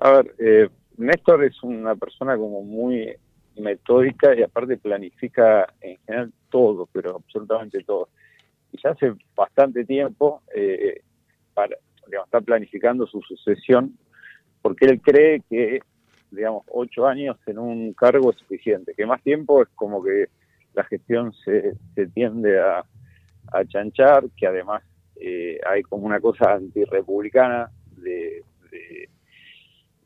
A 0.00 0.10
ver, 0.12 0.34
eh, 0.38 0.68
Néstor 0.96 1.44
es 1.44 1.62
una 1.62 1.94
persona 1.96 2.36
como 2.36 2.62
muy 2.62 3.14
metódica 3.58 4.34
y 4.34 4.42
aparte 4.42 4.76
planifica 4.76 5.72
en 5.80 5.98
general 6.06 6.32
todo, 6.50 6.88
pero 6.92 7.16
absolutamente 7.16 7.82
todo. 7.84 8.08
Y 8.72 8.78
ya 8.82 8.90
hace 8.90 9.14
bastante 9.34 9.84
tiempo 9.84 10.42
eh, 10.54 11.02
para, 11.54 11.76
digamos, 12.06 12.26
está 12.26 12.40
planificando 12.40 13.06
su 13.06 13.20
sucesión 13.22 13.96
porque 14.62 14.86
él 14.86 15.00
cree 15.00 15.42
que, 15.48 15.80
digamos, 16.30 16.64
ocho 16.70 17.06
años 17.06 17.36
en 17.46 17.58
un 17.58 17.92
cargo 17.94 18.30
es 18.30 18.38
suficiente, 18.38 18.94
que 18.94 19.06
más 19.06 19.22
tiempo 19.22 19.62
es 19.62 19.68
como 19.74 20.02
que 20.02 20.26
la 20.74 20.84
gestión 20.84 21.32
se, 21.44 21.74
se 21.94 22.06
tiende 22.08 22.60
a, 22.60 22.84
a 23.52 23.64
chanchar, 23.64 24.24
que 24.36 24.46
además 24.46 24.82
eh, 25.16 25.58
hay 25.66 25.82
como 25.82 26.06
una 26.06 26.20
cosa 26.20 26.52
antirrepublicana 26.54 27.70
de, 27.96 28.44
de, 28.70 29.08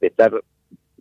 de 0.01 0.07
estar, 0.07 0.33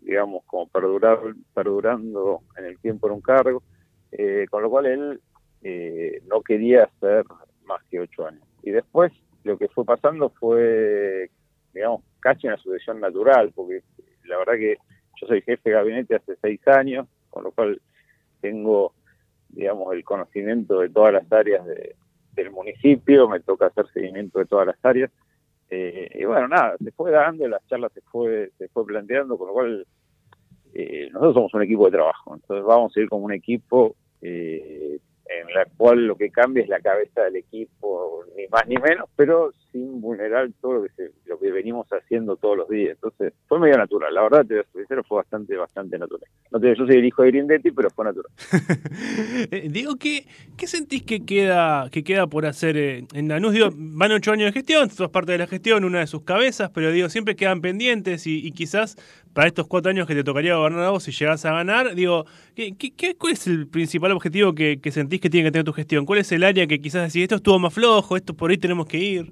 digamos, 0.02 0.44
como 0.46 0.68
perdurar, 0.68 1.20
perdurando 1.54 2.42
en 2.58 2.66
el 2.66 2.80
tiempo 2.80 3.08
en 3.08 3.14
un 3.14 3.22
cargo, 3.22 3.64
eh, 4.12 4.46
con 4.50 4.64
lo 4.64 4.70
cual 4.70 4.86
él 4.88 5.22
eh, 5.64 6.22
no 6.28 6.42
quería 6.42 6.84
hacer 6.86 7.24
más 7.66 7.84
que 7.90 8.00
ocho 8.00 8.26
años. 8.28 8.44
Y 8.64 8.72
después 8.72 9.12
lo 9.44 9.58
que 9.58 9.68
fue 9.70 9.86
pasando 9.86 10.30
fue, 10.30 11.30
digamos, 11.74 12.04
casi 12.20 12.48
una 12.48 12.58
sucesión 12.58 13.00
natural, 13.00 13.52
porque 13.56 13.84
la 14.26 14.38
verdad 14.38 14.54
que 14.54 14.78
yo 15.20 15.28
soy 15.28 15.42
jefe 15.42 15.70
de 15.70 15.76
gabinete 15.76 16.16
hace 16.16 16.36
seis 16.42 16.60
años, 16.68 17.08
con 17.30 17.44
lo 17.44 17.52
cual 17.52 17.82
tengo, 18.42 18.94
digamos, 19.50 19.94
el 19.94 20.04
conocimiento 20.04 20.80
de 20.80 20.90
todas 20.90 21.14
las 21.14 21.32
áreas 21.32 21.66
de- 21.66 21.96
del 22.34 22.50
municipio, 22.52 23.28
me 23.28 23.40
toca 23.42 23.68
hacer 23.68 23.86
seguimiento 23.94 24.40
de 24.40 24.46
todas 24.46 24.66
las 24.68 24.78
áreas. 24.84 25.12
Eh, 25.74 26.10
y 26.20 26.26
bueno, 26.26 26.50
nada, 26.50 26.76
se 26.84 26.92
fue 26.92 27.12
dando, 27.12 27.48
las 27.48 27.66
charlas 27.68 27.94
se 27.94 28.02
fue, 28.02 28.52
se 28.58 28.68
fue 28.68 28.86
planteando, 28.86 29.38
con 29.38 29.48
lo 29.48 29.54
cual 29.54 29.88
eh, 30.74 31.10
nosotros 31.14 31.34
somos 31.34 31.54
un 31.54 31.64
equipo 31.64 31.86
de 31.86 31.92
trabajo, 31.92 32.36
entonces 32.36 32.66
vamos 32.66 32.96
a 32.96 33.00
ir 33.00 33.08
como 33.08 33.24
un 33.24 33.32
equipo 33.32 33.96
eh, 34.22 35.00
en 35.40 35.54
la 35.54 35.66
cual 35.78 36.06
lo 36.08 36.16
que 36.16 36.30
cambia 36.30 36.64
es 36.64 36.70
la 36.70 36.80
cabeza 36.80 37.22
del 37.24 37.38
equipo, 37.38 38.26
ni 38.36 38.48
más 38.48 38.68
ni 38.68 38.76
menos, 38.78 39.10
pero 39.16 39.52
sin 39.72 40.02
vulnerar 40.02 40.50
todo 40.62 40.74
lo 40.74 40.84
que, 40.84 40.90
se- 40.90 41.12
lo 41.26 41.40
que 41.40 41.52
venimos 41.52 41.88
haciendo 41.92 42.36
todos 42.36 42.58
los 42.58 42.70
días. 42.70 42.92
Entonces 42.96 43.34
fue 43.48 43.60
medio 43.60 43.78
natural, 43.78 44.14
la 44.14 44.24
verdad, 44.24 44.46
te 44.46 44.56
voy 44.56 44.64
a 44.64 44.72
sincero, 44.74 45.04
fue 45.08 45.18
bastante, 45.18 45.56
bastante 45.56 45.98
natural. 45.98 46.30
No 46.52 46.60
te, 46.60 46.76
yo 46.76 46.86
soy 46.86 46.98
el 46.98 47.06
hijo 47.06 47.24
de 47.24 47.30
Grindetti, 47.32 47.72
pero 47.72 47.90
fue 47.90 48.06
natural. 48.06 48.32
Eh, 49.52 49.68
digo, 49.70 49.96
¿qué, 49.98 50.26
¿qué 50.58 50.68
sentís 50.68 51.04
que 51.04 51.26
queda, 51.26 51.90
que 51.92 52.04
queda 52.04 52.28
por 52.28 52.46
hacer 52.46 52.78
eh, 52.78 53.06
en? 53.14 53.28
Digo, 53.52 53.70
van 53.74 54.12
ocho 54.12 54.32
años 54.32 54.48
de 54.48 54.52
gestión, 54.54 54.90
sos 54.90 55.10
parte 55.10 55.32
de 55.32 55.38
la 55.40 55.48
gestión, 55.48 55.84
una 55.84 56.00
de 56.00 56.08
sus 56.08 56.24
cabezas, 56.24 56.70
pero 56.74 56.92
digo, 56.92 57.10
siempre 57.10 57.36
quedan 57.36 57.62
pendientes 57.62 58.28
y, 58.28 58.46
y 58.46 58.52
quizás 58.52 58.96
para 59.34 59.48
estos 59.48 59.68
cuatro 59.68 59.90
años 59.90 60.08
que 60.08 60.16
te 60.16 60.24
tocaría 60.24 60.56
gobernar 60.56 60.84
a 60.86 60.90
vos, 60.90 61.04
si 61.04 61.12
llegás 61.12 61.46
a 61.46 61.54
ganar, 61.54 61.96
digo, 61.96 62.26
¿qué, 62.56 62.76
qué, 62.76 63.16
cuál 63.16 63.34
es 63.34 63.48
el 63.48 63.68
principal 63.68 64.12
objetivo 64.12 64.54
que, 64.54 64.80
sentís 64.92 65.22
que 65.22 65.30
tiene 65.30 65.48
que 65.48 65.52
tener 65.52 65.66
tu 65.66 65.74
gestión? 65.74 66.06
¿Cuál 66.06 66.20
es 66.20 66.32
el 66.32 66.44
área 66.44 66.68
que 66.68 66.80
quizás 66.80 67.08
decís, 67.08 67.24
esto 67.24 67.36
estuvo 67.36 67.60
más 67.60 67.74
flojo, 67.74 68.18
esto 68.18 68.34
por 68.34 68.52
ahí 68.52 68.58
tenemos 68.58 68.86
que 68.88 68.98
ir? 68.98 69.32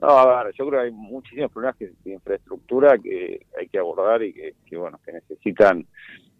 No, 0.00 0.08
a 0.08 0.44
ver, 0.44 0.54
yo 0.54 0.66
creo 0.66 0.80
que 0.80 0.86
hay 0.86 0.92
muchísimos 0.92 1.50
problemas 1.52 1.78
de 1.78 2.12
infraestructura 2.12 2.98
que 2.98 3.46
hay 3.58 3.68
que 3.68 3.78
abordar 3.78 4.22
y 4.22 4.32
que, 4.32 4.54
que, 4.66 4.76
bueno, 4.76 4.98
que 5.04 5.12
necesitan, 5.12 5.86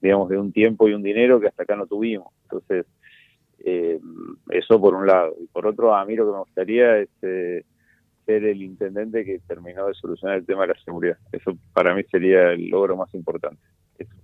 digamos, 0.00 0.28
de 0.30 0.38
un 0.38 0.52
tiempo 0.52 0.88
y 0.88 0.94
un 0.94 1.02
dinero 1.02 1.40
que 1.40 1.48
hasta 1.48 1.64
acá 1.64 1.76
no 1.76 1.86
tuvimos. 1.86 2.32
Entonces, 2.44 2.86
eh, 3.62 4.00
eso 4.50 4.80
por 4.80 4.94
un 4.94 5.06
lado. 5.06 5.34
Y 5.38 5.46
por 5.46 5.66
otro, 5.66 5.94
a 5.94 6.04
mí 6.04 6.16
lo 6.16 6.26
que 6.26 6.32
me 6.32 6.38
gustaría 6.38 6.98
es 6.98 7.08
eh, 7.22 7.64
ser 8.30 8.44
el 8.44 8.62
intendente 8.62 9.24
que 9.24 9.40
terminó 9.40 9.86
de 9.86 9.94
solucionar 9.94 10.38
el 10.38 10.46
tema 10.46 10.62
de 10.62 10.74
la 10.74 10.80
seguridad. 10.84 11.18
Eso 11.32 11.56
para 11.72 11.94
mí 11.94 12.02
sería 12.10 12.52
el 12.52 12.68
logro 12.68 12.96
más 12.96 13.12
importante. 13.14 13.60
Eso. 13.98 14.14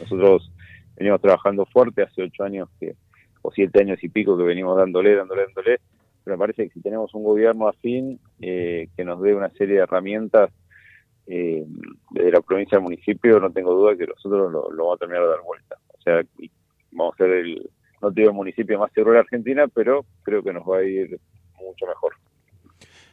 Nosotros 0.00 0.52
venimos 0.96 1.20
trabajando 1.20 1.64
fuerte 1.66 2.02
hace 2.02 2.22
ocho 2.22 2.44
años 2.44 2.68
que 2.78 2.94
o 3.42 3.50
siete 3.50 3.80
años 3.80 4.02
y 4.02 4.08
pico 4.08 4.36
que 4.36 4.44
venimos 4.44 4.76
dándole, 4.76 5.16
dándole, 5.16 5.42
dándole 5.46 5.80
pero 6.24 6.36
me 6.36 6.40
parece 6.40 6.68
que 6.68 6.74
si 6.74 6.80
tenemos 6.80 7.12
un 7.14 7.24
gobierno 7.24 7.68
afín 7.68 8.20
eh, 8.40 8.88
que 8.96 9.04
nos 9.04 9.20
dé 9.20 9.34
una 9.34 9.50
serie 9.50 9.76
de 9.76 9.82
herramientas 9.82 10.50
eh, 11.26 11.64
desde 12.10 12.30
la 12.30 12.40
provincia 12.40 12.78
al 12.78 12.84
municipio, 12.84 13.40
no 13.40 13.50
tengo 13.50 13.74
duda 13.74 13.96
que 13.96 14.06
nosotros 14.06 14.52
lo, 14.52 14.68
vamos 14.70 14.96
a 14.96 14.98
terminar 14.98 15.22
de 15.22 15.28
dar 15.28 15.42
vuelta. 15.42 15.76
O 15.88 16.00
sea, 16.02 16.22
vamos 16.92 17.14
a 17.14 17.24
ser 17.24 17.30
el, 17.30 17.70
no 18.00 18.12
te 18.12 18.20
digo 18.20 18.30
el 18.30 18.36
municipio 18.36 18.78
más 18.78 18.92
seguro 18.92 19.12
de 19.12 19.18
la 19.18 19.22
Argentina, 19.22 19.66
pero 19.68 20.04
creo 20.22 20.42
que 20.42 20.52
nos 20.52 20.64
va 20.64 20.78
a 20.78 20.84
ir 20.84 21.18
mucho 21.60 21.86
mejor. 21.86 22.14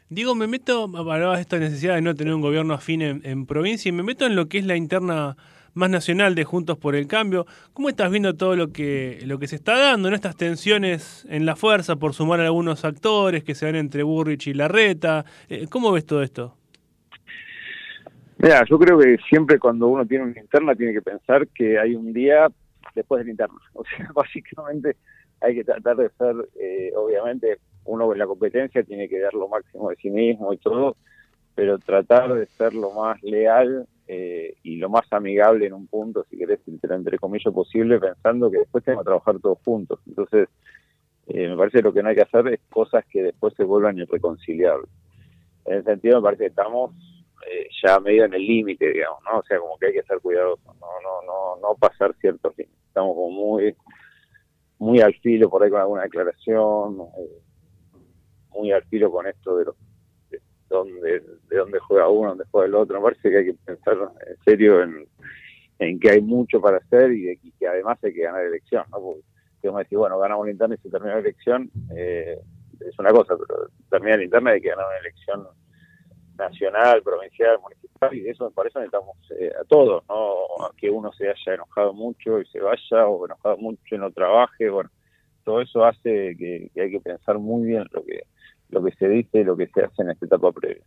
Digo, 0.09 0.33
me 0.33 0.47
meto, 0.47 0.89
hablabas 0.95 1.39
esta 1.39 1.59
necesidad 1.59 1.93
de 1.93 2.01
no 2.01 2.15
tener 2.15 2.33
un 2.33 2.41
gobierno 2.41 2.73
afín 2.73 3.03
en, 3.03 3.21
en 3.23 3.45
provincia 3.45 3.89
y 3.89 3.91
me 3.91 4.01
meto 4.01 4.25
en 4.25 4.35
lo 4.35 4.47
que 4.47 4.57
es 4.57 4.65
la 4.65 4.75
interna 4.75 5.37
más 5.75 5.89
nacional 5.91 6.33
de 6.33 6.45
Juntos 6.45 6.77
por 6.79 6.95
el 6.95 7.07
Cambio. 7.07 7.45
¿Cómo 7.73 7.89
estás 7.89 8.09
viendo 8.09 8.35
todo 8.35 8.55
lo 8.55 8.71
que, 8.71 9.19
lo 9.25 9.37
que 9.37 9.47
se 9.47 9.55
está 9.55 9.77
dando, 9.77 10.09
¿no? 10.09 10.15
estas 10.15 10.35
tensiones 10.35 11.27
en 11.29 11.45
la 11.45 11.55
fuerza 11.55 11.97
por 11.97 12.13
sumar 12.13 12.39
a 12.39 12.45
algunos 12.45 12.85
actores 12.85 13.43
que 13.43 13.53
se 13.53 13.67
dan 13.67 13.75
entre 13.75 14.01
Burrich 14.01 14.47
y 14.47 14.53
Larreta? 14.53 15.25
Eh, 15.47 15.67
¿Cómo 15.69 15.91
ves 15.91 16.05
todo 16.05 16.23
esto? 16.23 16.55
Mira, 18.39 18.63
yo 18.69 18.79
creo 18.79 18.97
que 18.97 19.17
siempre 19.29 19.59
cuando 19.59 19.87
uno 19.87 20.05
tiene 20.05 20.23
una 20.23 20.39
interna 20.39 20.73
tiene 20.73 20.93
que 20.93 21.01
pensar 21.01 21.47
que 21.49 21.77
hay 21.77 21.93
un 21.93 22.13
día 22.13 22.47
después 22.95 23.19
de 23.19 23.25
la 23.25 23.31
interna. 23.31 23.59
O 23.73 23.83
sea, 23.85 24.09
básicamente 24.13 24.95
hay 25.41 25.55
que 25.55 25.63
tratar 25.63 25.97
de 25.97 26.09
ser, 26.17 26.35
eh, 26.59 26.91
obviamente, 26.95 27.59
uno 27.89 28.11
en 28.11 28.19
la 28.19 28.27
competencia 28.27 28.83
tiene 28.83 29.09
que 29.09 29.19
dar 29.19 29.33
lo 29.33 29.47
máximo 29.47 29.89
de 29.89 29.95
sí 29.97 30.09
mismo 30.09 30.53
y 30.53 30.57
todo, 30.57 30.95
pero 31.55 31.77
tratar 31.79 32.33
de 32.33 32.45
ser 32.45 32.73
lo 32.73 32.91
más 32.91 33.21
leal 33.23 33.87
eh, 34.07 34.55
y 34.63 34.77
lo 34.77 34.89
más 34.89 35.11
amigable 35.11 35.67
en 35.67 35.73
un 35.73 35.87
punto, 35.87 36.25
si 36.29 36.37
querés, 36.37 36.59
entre, 36.67 36.95
entre 36.95 37.17
comillas 37.17 37.53
posible, 37.53 37.99
pensando 37.99 38.49
que 38.49 38.59
después 38.59 38.83
tenemos 38.83 39.03
que 39.03 39.09
trabajar 39.09 39.39
todos 39.39 39.59
juntos. 39.63 39.99
Entonces, 40.07 40.49
eh, 41.27 41.47
me 41.47 41.55
parece 41.57 41.77
que 41.77 41.83
lo 41.83 41.93
que 41.93 42.01
no 42.01 42.09
hay 42.09 42.15
que 42.15 42.23
hacer 42.23 42.47
es 42.47 42.59
cosas 42.69 43.05
que 43.05 43.21
después 43.21 43.53
se 43.55 43.63
vuelvan 43.63 43.97
irreconciliables. 43.97 44.89
En 45.65 45.75
ese 45.75 45.91
sentido, 45.91 46.17
me 46.17 46.23
parece 46.23 46.43
que 46.45 46.49
estamos 46.49 46.91
eh, 47.47 47.67
ya 47.83 47.99
medio 47.99 48.25
en 48.25 48.33
el 48.33 48.41
límite, 48.41 48.91
digamos, 48.91 49.19
¿no? 49.29 49.39
O 49.39 49.43
sea, 49.43 49.59
como 49.59 49.77
que 49.77 49.87
hay 49.87 49.93
que 49.93 50.03
ser 50.03 50.19
cuidadosos, 50.19 50.65
no, 50.65 50.87
no, 51.03 51.21
no, 51.25 51.61
no 51.61 51.75
pasar 51.75 52.15
ciertos 52.19 52.57
límites. 52.57 52.79
Estamos 52.87 53.15
como 53.15 53.29
muy, 53.31 53.75
muy 54.79 55.01
al 55.01 55.13
filo 55.15 55.49
por 55.49 55.63
ahí 55.63 55.69
con 55.69 55.81
alguna 55.81 56.03
declaración, 56.03 56.97
eh, 57.17 57.41
muy 58.49 58.71
al 58.71 58.83
filo 58.85 59.11
con 59.11 59.27
esto 59.27 59.57
de, 59.57 59.65
los, 59.65 59.75
de 60.29 60.39
dónde, 60.69 61.19
de 61.49 61.57
dónde 61.57 61.79
juega 61.79 62.09
uno, 62.09 62.29
dónde 62.29 62.45
juega 62.51 62.67
el 62.67 62.75
otro. 62.75 62.97
Me 62.99 63.03
parece 63.03 63.29
que 63.29 63.37
hay 63.37 63.45
que 63.45 63.53
pensar 63.65 63.97
en 64.27 64.37
serio 64.43 64.81
en, 64.83 65.99
que 65.99 66.09
hay 66.11 66.21
mucho 66.21 66.59
para 66.61 66.77
hacer 66.77 67.11
y, 67.11 67.23
de- 67.23 67.39
que 67.57 67.67
además 67.67 67.97
hay 68.03 68.13
que 68.13 68.23
ganar 68.23 68.43
elección, 68.43 68.83
¿no? 68.91 68.99
Porque 68.99 69.77
decís, 69.77 69.97
bueno, 69.97 70.17
ganamos 70.19 70.45
la 70.45 70.51
interna 70.51 70.75
y 70.75 70.77
se 70.79 70.89
termina 70.89 71.15
la 71.15 71.19
elección, 71.19 71.69
eh, 71.95 72.39
es 72.79 72.97
una 72.99 73.11
cosa, 73.11 73.35
pero 73.37 73.69
termina 73.89 74.17
la 74.17 74.23
interna 74.23 74.51
y 74.51 74.53
hay 74.55 74.61
que 74.61 74.69
ganar 74.69 74.85
una 74.87 74.97
elección 74.99 75.47
nacional, 76.37 77.01
provincial, 77.03 77.59
municipal, 77.61 78.13
y 78.15 78.21
de 78.21 78.29
eso 78.31 78.45
me 78.45 78.51
parece 78.51 78.79
necesitamos 78.79 79.17
eh, 79.37 79.51
a 79.59 79.65
todos, 79.65 80.03
no 80.07 80.35
que 80.77 80.89
uno 80.89 81.11
se 81.11 81.29
haya 81.29 81.53
enojado 81.53 81.93
mucho 81.93 82.39
y 82.39 82.45
se 82.45 82.61
vaya, 82.61 83.07
o 83.07 83.25
enojado 83.25 83.57
mucho 83.57 83.95
y 83.95 83.97
no 83.97 84.09
trabaje, 84.11 84.69
bueno, 84.69 84.89
todo 85.43 85.61
eso 85.61 85.83
hace 85.83 86.35
que, 86.37 86.69
que 86.73 86.81
hay 86.81 86.91
que 86.91 87.01
pensar 87.01 87.37
muy 87.39 87.65
bien 87.67 87.85
lo 87.91 88.03
que 88.05 88.23
lo 88.69 88.83
que 88.83 88.91
se 88.93 89.07
dice 89.09 89.43
lo 89.43 89.55
que 89.57 89.67
se 89.67 89.81
hace 89.81 90.01
en 90.01 90.11
esta 90.11 90.25
etapa 90.25 90.51
previa. 90.51 90.83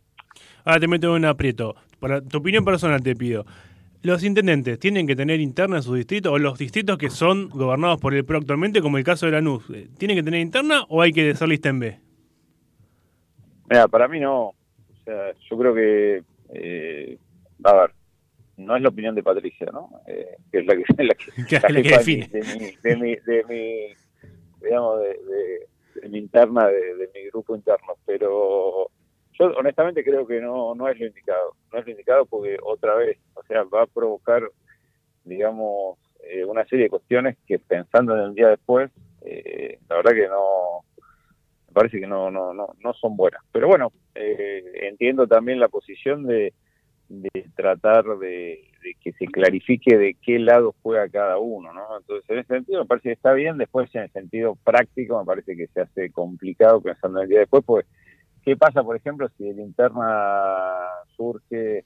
Ahora 0.65 0.79
te 0.79 0.87
meto 0.87 1.07
en 1.07 1.13
un 1.13 1.25
aprieto. 1.25 1.75
Para 1.99 2.21
tu 2.21 2.37
opinión 2.37 2.65
personal 2.65 3.01
te 3.01 3.15
pido. 3.15 3.45
¿Los 4.01 4.23
intendentes 4.23 4.79
tienen 4.79 5.07
que 5.07 5.15
tener 5.15 5.39
interna 5.39 5.77
en 5.77 5.83
sus 5.83 5.95
distritos 5.95 6.33
o 6.33 6.37
los 6.37 6.57
distritos 6.57 6.97
que 6.97 7.09
son 7.09 7.49
gobernados 7.49 8.01
por 8.01 8.13
el 8.13 8.25
PRO 8.25 8.39
actualmente, 8.39 8.81
como 8.81 8.97
el 8.97 9.03
caso 9.05 9.25
de 9.25 9.31
Lanús, 9.31 9.63
eh, 9.73 9.87
tienen 9.97 10.17
que 10.17 10.23
tener 10.23 10.41
interna 10.41 10.83
o 10.89 11.01
hay 11.01 11.13
que 11.13 11.31
hacer 11.31 11.47
lista 11.47 11.69
en 11.69 11.79
B? 11.79 11.99
Mira, 13.69 13.87
para 13.87 14.09
mí 14.09 14.19
no, 14.19 14.47
o 14.47 14.55
sea, 15.05 15.31
yo 15.49 15.57
creo 15.57 15.73
que, 15.73 16.23
eh, 16.53 17.17
a 17.63 17.73
ver, 17.73 17.91
no 18.57 18.75
es 18.75 18.81
la 18.81 18.89
opinión 18.89 19.15
de 19.15 19.23
Patricia, 19.23 19.67
¿no? 19.71 19.89
Eh, 20.05 20.35
que 20.51 20.59
es 20.59 20.65
la 20.65 20.75
que, 20.75 20.83
la 21.03 21.13
que, 21.15 21.73
la 21.73 21.81
que 21.81 21.89
define. 21.97 22.27
De 22.27 22.41
mi, 22.41 22.71
de 22.83 22.95
mi, 22.97 23.15
de 23.15 23.43
mi, 23.47 24.65
digamos, 24.65 24.99
de, 24.99 25.07
de- 25.07 25.67
mi 26.09 26.19
interna, 26.19 26.67
de, 26.67 26.95
de 26.95 27.09
mi 27.13 27.25
grupo 27.29 27.55
interno, 27.55 27.93
pero 28.05 28.89
yo 29.39 29.45
honestamente 29.57 30.03
creo 30.03 30.25
que 30.27 30.39
no, 30.39 30.75
no 30.75 30.87
es 30.87 30.99
lo 30.99 31.07
indicado, 31.07 31.55
no 31.71 31.79
es 31.79 31.85
lo 31.85 31.91
indicado 31.91 32.25
porque 32.25 32.57
otra 32.61 32.95
vez, 32.95 33.17
o 33.33 33.43
sea, 33.43 33.63
va 33.63 33.83
a 33.83 33.87
provocar, 33.87 34.43
digamos, 35.23 35.97
eh, 36.23 36.45
una 36.45 36.65
serie 36.65 36.85
de 36.85 36.89
cuestiones 36.89 37.37
que 37.47 37.59
pensando 37.59 38.15
en 38.15 38.21
el 38.21 38.35
día 38.35 38.49
después, 38.49 38.91
eh, 39.21 39.79
la 39.89 39.97
verdad 39.97 40.11
que 40.11 40.27
no, 40.27 40.83
me 41.67 41.73
parece 41.73 41.99
que 41.99 42.07
no, 42.07 42.29
no, 42.29 42.53
no, 42.53 42.73
no 42.79 42.93
son 42.93 43.17
buenas. 43.17 43.41
Pero 43.51 43.67
bueno, 43.67 43.91
eh, 44.15 44.63
entiendo 44.83 45.27
también 45.27 45.59
la 45.59 45.69
posición 45.69 46.25
de, 46.25 46.53
de 47.09 47.45
tratar 47.55 48.05
de, 48.19 48.71
de 48.83 48.95
que 49.01 49.13
se 49.13 49.25
clarifique 49.25 49.97
de 49.97 50.15
qué 50.21 50.37
lado 50.37 50.75
juega 50.83 51.07
cada 51.09 51.37
uno, 51.37 51.73
¿no? 51.73 51.97
Entonces, 51.97 52.29
en 52.29 52.39
ese 52.39 52.53
sentido 52.55 52.81
me 52.81 52.87
parece 52.87 53.09
que 53.09 53.13
está 53.13 53.33
bien, 53.33 53.57
después 53.57 53.93
en 53.95 54.03
el 54.03 54.11
sentido 54.11 54.55
práctico 54.63 55.17
me 55.19 55.25
parece 55.25 55.55
que 55.55 55.67
se 55.67 55.81
hace 55.81 56.11
complicado 56.11 56.81
pensando 56.81 57.19
en 57.19 57.23
el 57.23 57.29
día 57.29 57.39
después, 57.39 57.63
pues, 57.65 57.85
¿qué 58.43 58.57
pasa, 58.57 58.83
por 58.83 58.95
ejemplo, 58.95 59.27
si 59.37 59.51
de 59.51 59.61
interna 59.61 60.87
surge 61.15 61.85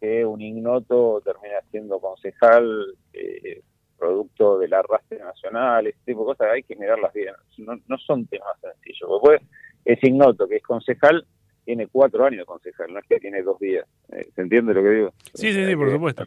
que 0.00 0.24
un 0.24 0.40
ignoto 0.40 1.20
termina 1.22 1.60
siendo 1.70 2.00
concejal 2.00 2.94
eh, 3.12 3.60
producto 3.98 4.58
del 4.58 4.72
arrastre 4.72 5.18
nacional, 5.18 5.86
ese 5.86 5.98
tipo 6.06 6.20
de 6.20 6.26
cosas, 6.26 6.48
hay 6.52 6.62
que 6.62 6.74
mirarlas 6.74 7.12
bien, 7.12 7.34
no, 7.58 7.98
son 7.98 8.26
temas 8.26 8.58
sencillos, 8.60 9.08
porque 9.08 9.32
después 9.32 9.50
ese 9.84 10.08
ignoto 10.08 10.48
que 10.48 10.56
es 10.56 10.62
concejal 10.62 11.26
tiene 11.64 11.86
cuatro 11.86 12.24
años 12.24 12.40
de 12.40 12.44
concejal, 12.44 12.92
no 12.92 12.98
es 13.00 13.06
que 13.06 13.18
tiene 13.20 13.42
dos 13.42 13.58
días, 13.58 13.86
Eh, 14.12 14.28
¿se 14.34 14.40
entiende 14.42 14.74
lo 14.74 14.82
que 14.82 14.90
digo? 14.90 15.12
Sí, 15.34 15.52
sí, 15.52 15.64
sí, 15.66 15.76
por 15.76 15.86
que- 15.88 15.92
supuesto. 15.94 16.26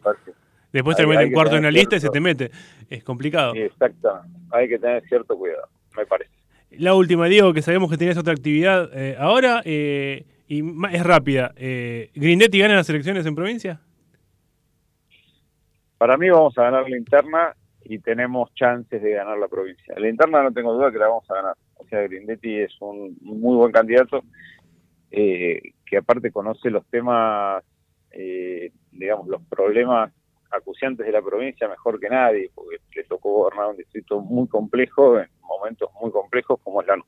Después 0.72 0.96
te 0.96 1.06
meten 1.06 1.30
cuarto 1.32 1.56
en 1.56 1.62
la 1.62 1.70
lista 1.70 1.96
y 1.96 2.00
se 2.00 2.08
te 2.08 2.20
mete. 2.20 2.50
Es 2.90 3.04
complicado. 3.04 3.52
Sí, 3.52 3.60
exactamente, 3.60 4.38
hay 4.50 4.68
que 4.68 4.78
tener 4.78 5.02
cierto 5.08 5.36
cuidado, 5.38 5.68
me 5.96 6.04
parece. 6.06 6.30
La 6.78 6.94
última, 6.94 7.26
Diego, 7.28 7.52
que 7.52 7.62
sabemos 7.62 7.88
que 7.90 7.96
tenías 7.96 8.18
otra 8.18 8.32
actividad 8.32 8.90
eh, 8.92 9.14
ahora 9.18 9.62
eh, 9.64 10.24
y 10.48 10.62
es 10.92 11.04
rápida. 11.04 11.52
Eh, 11.56 12.10
¿Grindetti 12.14 12.58
gana 12.58 12.74
las 12.74 12.90
elecciones 12.90 13.24
en 13.26 13.36
provincia? 13.36 13.80
Para 15.98 16.16
mí 16.16 16.28
vamos 16.28 16.56
a 16.58 16.62
ganar 16.64 16.88
la 16.88 16.96
interna 16.96 17.54
y 17.84 17.98
tenemos 17.98 18.52
chances 18.54 19.00
de 19.02 19.10
ganar 19.12 19.38
la 19.38 19.48
provincia. 19.48 19.94
La 19.98 20.08
interna 20.08 20.42
no 20.42 20.52
tengo 20.52 20.72
duda 20.74 20.90
que 20.90 20.98
la 20.98 21.08
vamos 21.08 21.30
a 21.30 21.34
ganar. 21.34 21.54
O 21.76 21.86
sea, 21.86 22.00
Grindetti 22.02 22.56
es 22.60 22.72
un 22.80 23.16
muy 23.20 23.56
buen 23.56 23.70
candidato 23.72 24.22
eh, 25.16 25.74
que 25.86 25.96
aparte 25.96 26.32
conoce 26.32 26.70
los 26.70 26.84
temas, 26.86 27.62
eh, 28.10 28.72
digamos, 28.90 29.28
los 29.28 29.42
problemas 29.42 30.12
acuciantes 30.50 31.06
de 31.06 31.12
la 31.12 31.22
provincia 31.22 31.68
mejor 31.68 32.00
que 32.00 32.08
nadie, 32.08 32.50
porque 32.54 32.78
le 32.94 33.04
tocó 33.04 33.32
gobernar 33.32 33.70
un 33.70 33.76
distrito 33.76 34.20
muy 34.20 34.48
complejo 34.48 35.18
en 35.18 35.28
momentos 35.40 35.90
muy 36.00 36.10
complejos 36.10 36.60
como 36.62 36.80
es 36.80 36.86
Lanús. 36.86 37.06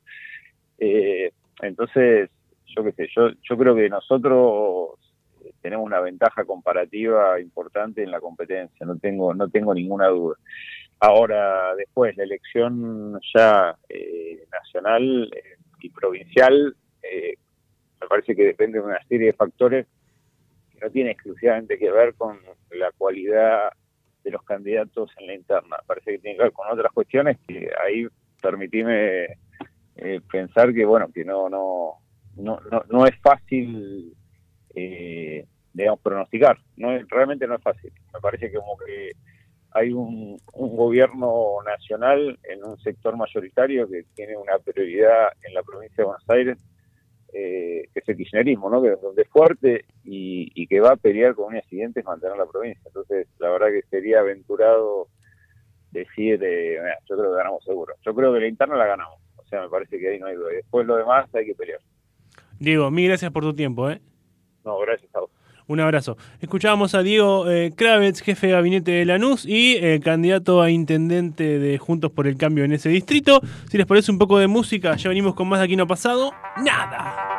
Eh, 0.79 1.33
entonces, 1.62 2.31
yo 2.66 2.85
qué 2.85 2.92
sé, 2.92 3.09
yo, 3.14 3.31
yo 3.42 3.57
creo 3.57 3.75
que 3.75 3.88
nosotros 3.88 4.99
eh, 5.45 5.53
tenemos 5.61 5.87
una 5.87 6.01
ventaja 6.01 6.45
comparativa 6.45 7.40
importante 7.40 8.03
en 8.03 8.11
la 8.11 8.21
competencia, 8.21 8.87
no 8.87 8.99
tengo, 8.99 9.35
no 9.35 9.49
tengo 9.49 9.75
ninguna 9.75 10.09
duda. 10.09 10.37
Ahora, 11.01 11.75
después, 11.77 12.16
la 12.16 12.25
elección 12.25 13.21
ya 13.35 13.77
eh, 13.88 14.47
nacional 14.51 15.31
eh, 15.35 15.59
y 15.81 15.90
provincial, 15.90 16.75
que 18.35 18.45
depende 18.45 18.79
de 18.79 18.85
una 18.85 19.03
serie 19.07 19.27
de 19.27 19.33
factores 19.33 19.87
que 20.73 20.79
no 20.81 20.91
tiene 20.91 21.12
exclusivamente 21.12 21.79
que 21.79 21.91
ver 21.91 22.15
con 22.15 22.39
la 22.71 22.91
cualidad 22.97 23.71
de 24.25 24.31
los 24.31 24.43
candidatos 24.43 25.11
en 25.19 25.29
la 25.29 25.35
interna. 25.35 25.77
Parece 25.87 26.12
que 26.12 26.19
tiene 26.19 26.37
que 26.37 26.43
ver 26.45 26.53
con 26.53 26.69
otras 26.69 26.93
cuestiones 26.93 27.39
que 27.47 27.71
ahí 27.85 28.07
permitime 28.43 29.39
eh, 29.97 30.21
pensar 30.31 30.75
que, 30.75 30.85
bueno, 30.85 31.09
que 31.12 31.25
no, 31.25 31.49
no, 31.49 31.95
no, 32.37 32.61
no, 32.71 32.85
no 32.91 33.07
es 33.07 33.17
fácil, 33.21 34.15
eh, 34.75 35.47
digamos, 35.73 36.01
pronosticar. 36.01 36.59
No 36.77 36.93
es, 36.93 37.09
realmente 37.09 37.47
no 37.47 37.55
es 37.55 37.62
fácil. 37.62 37.93
Me 38.12 38.21
parece 38.21 38.51
que 38.51 38.57
como 38.57 38.77
que 38.79 39.12
hay 39.73 39.93
un 39.93 40.39
gobierno 40.55 41.59
nacional 41.65 42.39
en 42.45 42.65
un 42.65 42.79
sector 42.79 43.17
mayoritario 43.17 43.89
que 43.89 44.05
tiene 44.15 44.37
una 44.37 44.59
prioridad 44.59 45.29
en 45.42 45.55
la 45.55 45.63
provincia 45.63 45.96
de 45.98 46.05
Buenos 46.05 46.31
Aires, 46.31 46.59
eh, 47.39 47.89
que 47.93 48.01
es 48.01 48.09
el 48.09 48.17
kirchnerismo, 48.17 48.71
¿no? 48.71 48.83
que 48.83 48.93
es 48.95 49.01
donde 49.03 49.23
es 49.23 49.29
fuerte 49.29 49.85
y, 50.05 50.51
y 50.55 50.67
que 50.67 50.81
va 50.81 50.93
a 50.93 50.97
pelear 50.97 51.35
con 51.35 51.49
unas 51.49 51.67
siguientes 51.67 52.03
mantener 52.03 52.37
la 52.39 52.47
provincia. 52.47 52.81
Entonces, 52.87 53.29
la 53.39 53.51
verdad 53.51 53.67
que 53.69 53.83
sería 53.91 54.21
aventurado 54.21 55.09
decir, 55.91 56.43
eh, 56.43 56.79
"Mira, 56.81 56.99
yo 57.07 57.17
creo 57.17 57.31
que 57.31 57.37
ganamos 57.37 57.63
seguro. 57.63 57.95
Yo 58.05 58.15
creo 58.15 58.33
que 58.33 58.41
la 58.41 58.49
interna 58.49 58.77
la 58.77 58.87
ganamos. 58.87 59.21
O 59.37 59.45
sea, 59.49 59.61
me 59.61 59.69
parece 59.69 59.99
que 59.99 60.09
ahí 60.09 60.19
no 60.19 60.27
hay 60.27 60.37
duda. 60.37 60.53
Y 60.53 60.57
después 60.57 60.87
lo 60.87 60.97
demás 60.97 61.29
hay 61.35 61.45
que 61.45 61.55
pelear. 61.55 61.81
Diego, 62.59 62.91
mil 62.91 63.09
gracias 63.09 63.31
por 63.31 63.43
tu 63.43 63.55
tiempo. 63.55 63.91
¿eh? 63.91 64.01
No, 64.65 64.79
gracias 64.79 65.15
a 65.15 65.21
vos. 65.21 65.31
Un 65.69 65.81
abrazo. 65.81 66.17
Escuchábamos 66.40 66.94
a 66.94 67.02
Diego 67.02 67.50
eh, 67.50 67.73
jefe 67.77 68.46
de 68.46 68.52
gabinete 68.52 68.92
de 68.92 69.04
Lanús 69.04 69.44
y 69.44 69.77
eh, 69.77 70.00
candidato 70.02 70.62
a 70.62 70.71
intendente 70.71 71.58
de 71.58 71.79
Juntos 71.79 72.12
por 72.12 72.27
el 72.29 72.37
Cambio 72.37 72.64
en 72.64 72.73
ese 72.73 72.88
distrito. 72.88 73.40
Si 73.69 73.77
les 73.77 73.87
parece 73.87 74.12
un 74.12 74.19
poco 74.19 74.38
de 74.38 74.46
música, 74.46 74.94
ya 74.96 75.08
venimos 75.08 75.35
con 75.35 75.48
más 75.48 75.58
de 75.58 75.64
aquí 75.64 75.77
no 75.77 75.85
ha 75.85 75.88
pasado. 75.88 76.33
Nada. 76.64 77.36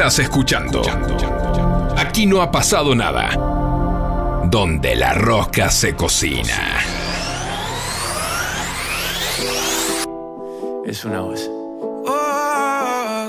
Estás 0.00 0.20
escuchando. 0.20 0.80
Aquí 1.98 2.24
no 2.24 2.40
ha 2.40 2.50
pasado 2.50 2.94
nada. 2.94 3.36
Donde 4.46 4.96
la 4.96 5.12
rosca 5.12 5.70
se 5.70 5.94
cocina. 5.94 6.78
Es 10.86 11.04
una 11.04 11.20
voz. 11.20 11.50
Oh. 12.06 13.28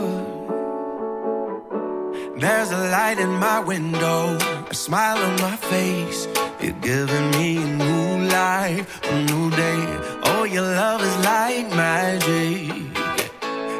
There's 2.39 2.71
a 2.71 2.89
light 2.89 3.19
in 3.19 3.31
my 3.31 3.59
window, 3.59 4.37
a 4.69 4.73
smile 4.73 5.17
on 5.17 5.35
my 5.41 5.57
face. 5.57 6.29
You're 6.61 6.71
giving 6.79 7.31
me 7.31 7.57
a 7.57 7.65
new 7.65 8.29
life, 8.29 9.01
a 9.11 9.21
new 9.23 9.49
day. 9.49 9.99
Oh, 10.23 10.45
your 10.45 10.63
love 10.63 11.03
is 11.03 11.17
like 11.17 11.69
magic. 11.75 12.71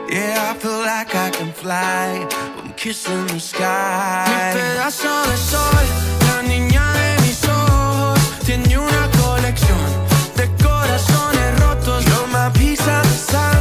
Yeah, 0.09 0.51
I 0.51 0.59
feel 0.59 0.81
like 0.81 1.15
I 1.15 1.29
can 1.29 1.53
fly. 1.53 2.50
Mi 2.83 2.91
pedazo 4.53 5.21
de 5.29 5.37
sol, 5.37 5.85
la 6.25 6.41
niña 6.41 6.91
de 6.93 7.21
mis 7.21 7.47
ojos, 7.47 8.19
tiene 8.43 8.75
una 8.75 9.07
colección 9.21 9.77
de 10.35 10.49
corazones 10.63 11.59
rotos. 11.59 12.03
You're 12.05 12.27
my 12.29 12.49
piece 12.53 12.81
of 12.81 13.05
the. 13.27 13.60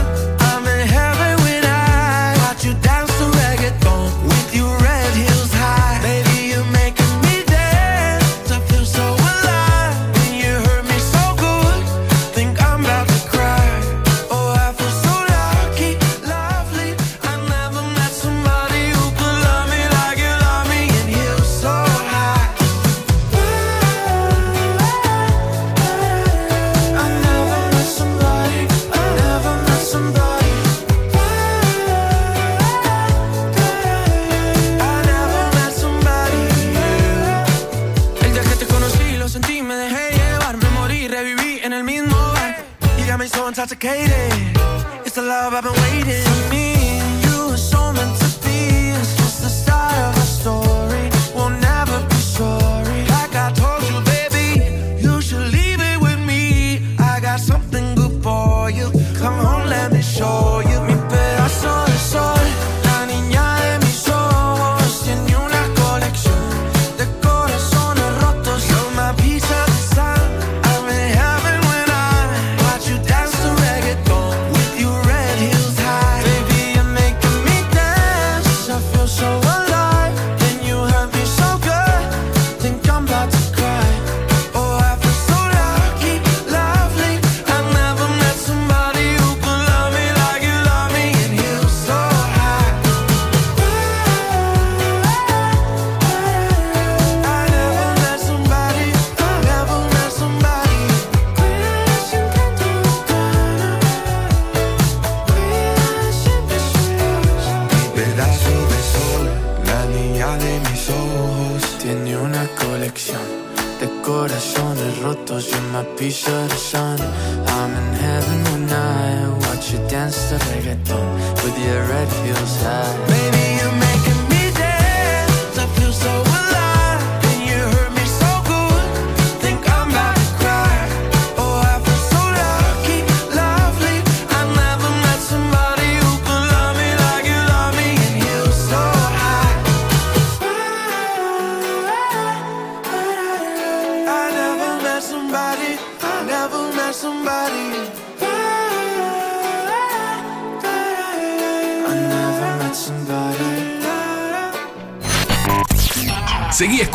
I've 45.53 45.65
been 45.65 45.80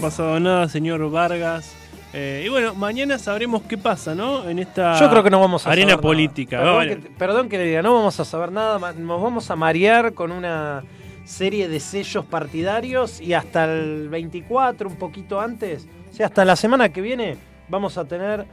Pasado 0.00 0.40
nada, 0.40 0.68
señor 0.68 1.08
Vargas. 1.10 1.74
Eh, 2.12 2.42
y 2.44 2.48
bueno, 2.48 2.74
mañana 2.74 3.18
sabremos 3.18 3.62
qué 3.62 3.78
pasa, 3.78 4.14
¿no? 4.14 4.48
En 4.48 4.58
esta 4.58 4.98
Yo 4.98 5.08
creo 5.10 5.22
que 5.22 5.30
no 5.30 5.38
vamos 5.40 5.66
a 5.66 5.70
arena 5.70 5.90
saber 5.90 5.96
nada. 5.96 6.02
política. 6.02 6.58
Perdón, 6.58 6.76
Vale. 6.76 6.96
que, 6.98 7.10
perdón 7.10 7.48
que 7.48 7.58
le 7.58 7.64
diga, 7.66 7.82
no 7.82 7.94
vamos 7.94 8.18
a 8.18 8.24
saber 8.24 8.50
nada, 8.50 8.92
nos 8.94 9.22
vamos 9.22 9.50
a 9.50 9.56
marear 9.56 10.12
con 10.12 10.32
una 10.32 10.82
serie 11.24 11.68
de 11.68 11.78
sellos 11.78 12.24
partidarios 12.24 13.20
y 13.20 13.34
hasta 13.34 13.64
el 13.64 14.08
24, 14.08 14.88
un 14.88 14.96
poquito 14.96 15.40
antes, 15.40 15.86
o 16.10 16.12
sea, 16.12 16.26
hasta 16.26 16.44
la 16.44 16.56
semana 16.56 16.88
que 16.88 17.00
viene 17.00 17.36
vamos 17.68 17.96
a 17.96 18.04
tener 18.04 18.46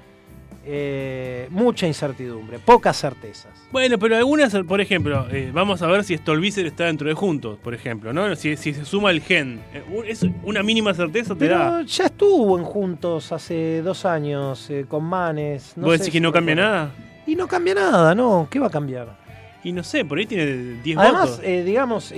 eh, 0.70 1.47
mucha 1.49 1.88
incertidumbre, 1.88 2.59
pocas 2.59 2.97
certezas. 2.99 3.51
Bueno, 3.72 3.97
pero 3.97 4.18
algunas, 4.18 4.53
por 4.68 4.82
ejemplo, 4.82 5.26
eh, 5.32 5.49
vamos 5.53 5.82
a 5.82 5.88
ver 5.88 6.03
si 6.03 6.18
Stolbizer 6.18 6.65
está 6.65 6.86
dentro 6.86 7.07
de 7.07 7.13
Juntos, 7.13 7.57
por 7.63 7.74
ejemplo, 7.74 8.11
¿no? 8.11 8.36
Si, 8.36 8.57
si 8.57 8.74
se 8.74 8.84
suma 8.84 9.11
el 9.11 9.22
gen. 9.22 9.61
Eh, 9.74 9.84
es 10.07 10.26
una 10.43 10.61
mínima 10.63 10.93
certeza 10.93 11.34
te 11.36 11.39
Pero 11.47 11.57
da. 11.57 11.82
ya 11.84 12.05
estuvo 12.05 12.57
en 12.59 12.65
Juntos 12.65 13.32
hace 13.32 13.82
dos 13.82 14.05
años 14.05 14.70
con 14.89 15.03
Manes. 15.05 15.72
¿Vos 15.78 15.93
sé 15.93 15.97
decís 15.99 16.11
que 16.13 16.20
no 16.20 16.32
cambia 16.34 16.55
nada? 16.55 16.91
Y 17.26 17.36
no 17.36 17.47
cambia 17.47 17.76
nada, 17.76 18.13
¿no? 18.13 18.47
¿Qué 18.51 18.59
va 18.59 18.68
a 18.68 18.72
cambiar? 18.72 19.18
Y 19.63 19.72
no 19.72 19.84
sé, 19.84 20.03
por 20.05 20.18
ahí 20.18 20.26
tiene 20.26 20.45
10 20.84 20.97
Además, 20.97 21.30
votos. 21.30 21.45
eh, 21.45 21.63
digamos, 21.63 22.13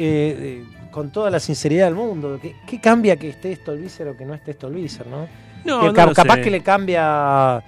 con 0.91 1.11
toda 1.11 1.29
la 1.29 1.39
sinceridad 1.39 1.85
del 1.85 1.95
mundo, 1.95 2.39
¿qué, 2.41 2.55
qué 2.67 2.79
cambia 2.81 3.15
que 3.15 3.29
esté 3.29 3.55
Stolbizer 3.55 4.07
o 4.07 4.17
que 4.17 4.25
no 4.25 4.33
esté 4.33 4.53
Stolbizer, 4.53 5.05
no? 5.07 5.27
No, 5.65 5.81
Que 5.93 5.99
no 5.99 6.05
lo 6.07 6.13
capaz 6.13 6.35
sé. 6.35 6.41
que 6.41 6.51
le 6.51 6.61
cambia 6.61 7.61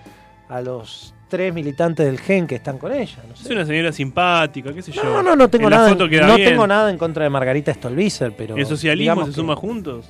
a 0.52 0.62
los 0.62 1.14
tres 1.30 1.54
militantes 1.54 2.06
del 2.06 2.20
GEN 2.20 2.45
que 2.45 2.56
están 2.56 2.78
con 2.78 2.91
ella. 2.91 3.18
No, 3.28 3.36
sé. 3.36 3.45
Es 3.45 3.49
una 3.49 3.66
señora 3.66 3.91
simpática, 3.93 4.74
qué 4.74 4.82
sé 4.82 4.91
yo. 4.91 5.02
no, 5.04 5.24
no, 5.24 5.36
no 5.36 5.49
tengo 5.49 5.66
En 5.66 5.70
nada, 5.72 5.95
no 5.95 6.08
bien. 6.08 6.49
tengo 6.49 6.68
nada 6.68 6.91
en 6.91 6.97
contra 6.97 7.24
de 7.24 7.30
Margarita 7.30 7.74
Stolbizer, 7.74 8.34
pero 8.38 8.58
¿El 8.58 8.66
socialismo 8.66 9.22
se 9.22 9.30
que 9.30 9.36
suma 9.36 9.56
juntos? 9.56 10.10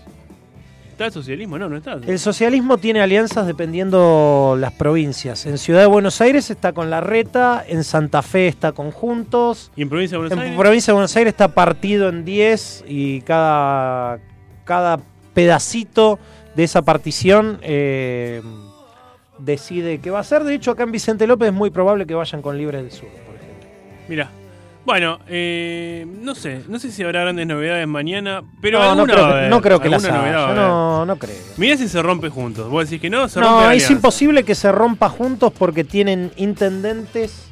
¿Está 0.89 1.06
el 1.06 1.12
socialismo? 1.12 1.60
No, 1.60 1.70
no 1.70 1.78
está. 1.78 1.94
El 1.94 2.20
socialismo 2.20 2.78
tiene 2.80 3.02
alianzas 3.02 3.46
dependiendo 3.48 4.56
las 4.60 4.72
provincias. 4.74 5.46
En 5.46 5.58
Ciudad 5.60 5.82
de 5.82 5.86
Buenos 5.86 6.20
Aires 6.22 6.50
está 6.50 6.74
con 6.74 6.89
la 6.89 7.02
Reta, 7.02 7.64
en 7.68 7.84
Santa 7.84 8.24
Fe 8.24 8.48
está 8.48 8.72
con 8.72 8.89
Juntos. 8.92 9.72
¿Y 9.76 9.84
en 9.84 9.89
Provincia 9.89 10.16
de 10.16 10.22
Buenos 10.24 10.34
En 10.38 10.39
Aires? 10.44 10.60
provincia 10.60 10.92
de 10.92 10.94
Buenos 10.96 11.16
Aires 11.16 11.34
está 11.34 11.50
partido 11.54 12.10
en 12.10 12.26
10 12.26 12.86
y 12.88 13.22
cada, 13.22 14.20
cada 14.64 15.00
pedacito 15.34 16.18
de 16.56 16.64
esa 16.64 16.82
partición 16.82 17.60
eh, 17.62 18.42
decide 19.44 20.00
qué 20.00 20.10
va 20.12 20.20
a 20.20 20.22
hacer. 20.22 20.44
De 20.44 20.54
hecho, 20.54 20.72
acá 20.72 20.84
en 20.84 20.92
Vicente 20.92 21.28
López 21.28 21.48
es 21.50 21.54
muy 21.54 21.70
probable 21.70 22.06
que 22.06 22.14
vayan 22.14 22.42
con 22.42 22.58
Libre 22.58 22.78
del 22.82 22.92
Sur, 22.92 23.08
por 23.10 23.36
ejemplo. 23.36 23.68
Mira, 24.08 24.30
Bueno, 24.84 25.20
eh, 25.28 26.08
no 26.24 26.34
sé, 26.34 26.62
no 26.68 26.80
sé 26.80 26.92
si 26.92 27.04
habrá 27.04 27.22
grandes 27.22 27.46
novedades 27.46 27.88
mañana, 27.88 28.42
pero 28.64 28.80
no, 28.80 28.96
no 28.96 29.04
creo, 29.06 29.18
va 29.18 29.24
a 29.28 29.32
que- 29.34 29.38
haber, 29.38 29.50
no 29.52 29.62
creo 29.62 29.80
que 29.80 29.89
las 29.89 30.04
haya. 30.06 30.48
Yo 30.48 30.54
no, 30.56 31.06
no 31.06 31.16
creo. 31.18 31.36
Mirá 31.58 31.78
si 31.78 31.88
se 31.88 32.02
rompe 32.02 32.30
juntos. 32.30 32.68
Vos 32.68 32.86
decís 32.89 33.00
que 33.00 33.10
no, 33.12 33.30
se 33.30 33.39
rompe 33.39 33.52
No, 33.54 33.60
es 33.62 33.68
alianza. 33.68 33.94
imposible 33.94 34.44
que 34.44 34.56
se 34.56 34.72
rompa 34.72 35.08
juntos 35.10 35.54
porque 35.56 35.84
tienen 35.84 36.32
intendentes 36.36 37.51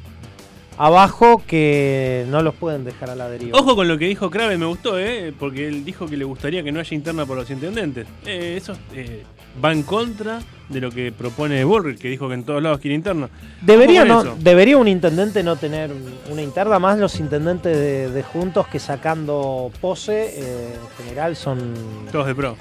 abajo 0.80 1.42
que 1.46 2.24
no 2.28 2.42
los 2.42 2.54
pueden 2.54 2.84
dejar 2.84 3.10
a 3.10 3.14
la 3.14 3.28
deriva. 3.28 3.58
Ojo 3.58 3.76
con 3.76 3.86
lo 3.86 3.98
que 3.98 4.06
dijo 4.06 4.30
Kraven, 4.30 4.58
me 4.58 4.64
gustó, 4.64 4.98
¿eh? 4.98 5.30
Porque 5.38 5.68
él 5.68 5.84
dijo 5.84 6.06
que 6.06 6.16
le 6.16 6.24
gustaría 6.24 6.62
que 6.62 6.72
no 6.72 6.80
haya 6.80 6.96
interna 6.96 7.26
por 7.26 7.36
los 7.36 7.50
intendentes. 7.50 8.06
Eh, 8.24 8.54
eso 8.56 8.72
eh, 8.94 9.22
va 9.62 9.72
en 9.72 9.82
contra 9.82 10.40
de 10.70 10.80
lo 10.80 10.90
que 10.90 11.12
propone 11.12 11.62
Bullrich, 11.64 11.98
que 11.98 12.08
dijo 12.08 12.28
que 12.28 12.34
en 12.34 12.44
todos 12.44 12.62
lados 12.62 12.80
quiere 12.80 12.94
interna. 12.94 13.28
Debería, 13.60 14.06
no, 14.06 14.24
debería 14.36 14.78
un 14.78 14.88
intendente 14.88 15.42
no 15.42 15.56
tener 15.56 15.90
una 16.30 16.40
interna, 16.40 16.78
más 16.78 16.98
los 16.98 17.20
intendentes 17.20 17.76
de, 17.76 18.10
de 18.10 18.22
Juntos 18.22 18.66
que 18.68 18.78
sacando 18.78 19.70
pose, 19.82 20.32
eh, 20.34 20.72
en 20.72 21.04
general 21.04 21.36
son... 21.36 21.74
Todos 22.10 22.26
de 22.26 22.34
pro. 22.34 22.56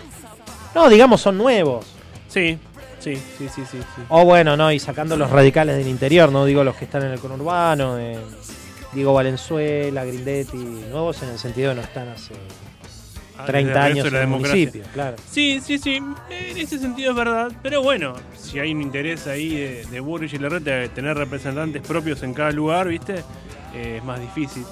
No, 0.76 0.90
digamos, 0.90 1.22
son 1.22 1.38
nuevos. 1.38 1.86
Sí, 2.28 2.60
sí, 3.00 3.16
sí, 3.16 3.48
sí, 3.50 3.64
sí. 3.70 3.78
sí. 3.78 4.02
O 4.10 4.26
bueno, 4.26 4.56
no, 4.56 4.72
y 4.72 4.80
sacando 4.80 5.18
los 5.18 5.30
radicales 5.30 5.78
del 5.78 5.88
interior, 5.88 6.32
no 6.32 6.46
digo 6.46 6.64
los 6.64 6.76
que 6.76 6.86
están 6.86 7.04
en 7.04 7.12
el 7.12 7.20
conurbano, 7.20 7.98
eh, 7.98 8.18
digo 8.94 9.14
Valenzuela, 9.14 10.06
Grindetti, 10.06 10.58
nuevos 10.58 11.22
en 11.24 11.30
el 11.30 11.40
sentido 11.40 11.70
de 11.70 11.76
no 11.76 11.82
están 11.82 12.10
hace 12.10 12.34
Ah, 13.40 13.46
30 13.46 13.70
desde 13.72 13.80
el 13.80 13.92
años 13.94 14.08
en 14.08 14.16
el 14.20 14.28
municipio, 14.28 14.84
claro. 14.94 15.16
Sí, 15.32 15.62
sí, 15.64 15.78
sí, 15.78 15.96
en 15.96 16.16
ese 16.58 16.78
sentido 16.78 17.12
es 17.12 17.16
verdad. 17.16 17.50
Pero 17.64 17.82
bueno, 17.82 18.16
si 18.38 18.60
hay 18.60 18.74
un 18.74 18.82
interés 18.82 19.28
ahí 19.28 19.56
de, 19.56 19.86
de 19.86 20.00
Burrich 20.02 20.34
y 20.34 20.40
Larreta 20.40 20.72
de 20.72 20.90
tener 20.90 21.16
representantes 21.16 21.82
propios 21.82 22.22
en 22.24 22.34
cada 22.34 22.52
lugar, 22.52 22.90
¿viste? 22.90 23.24
Eh, 23.74 23.96
es 24.00 24.04
más 24.04 24.20
difícil. 24.20 24.66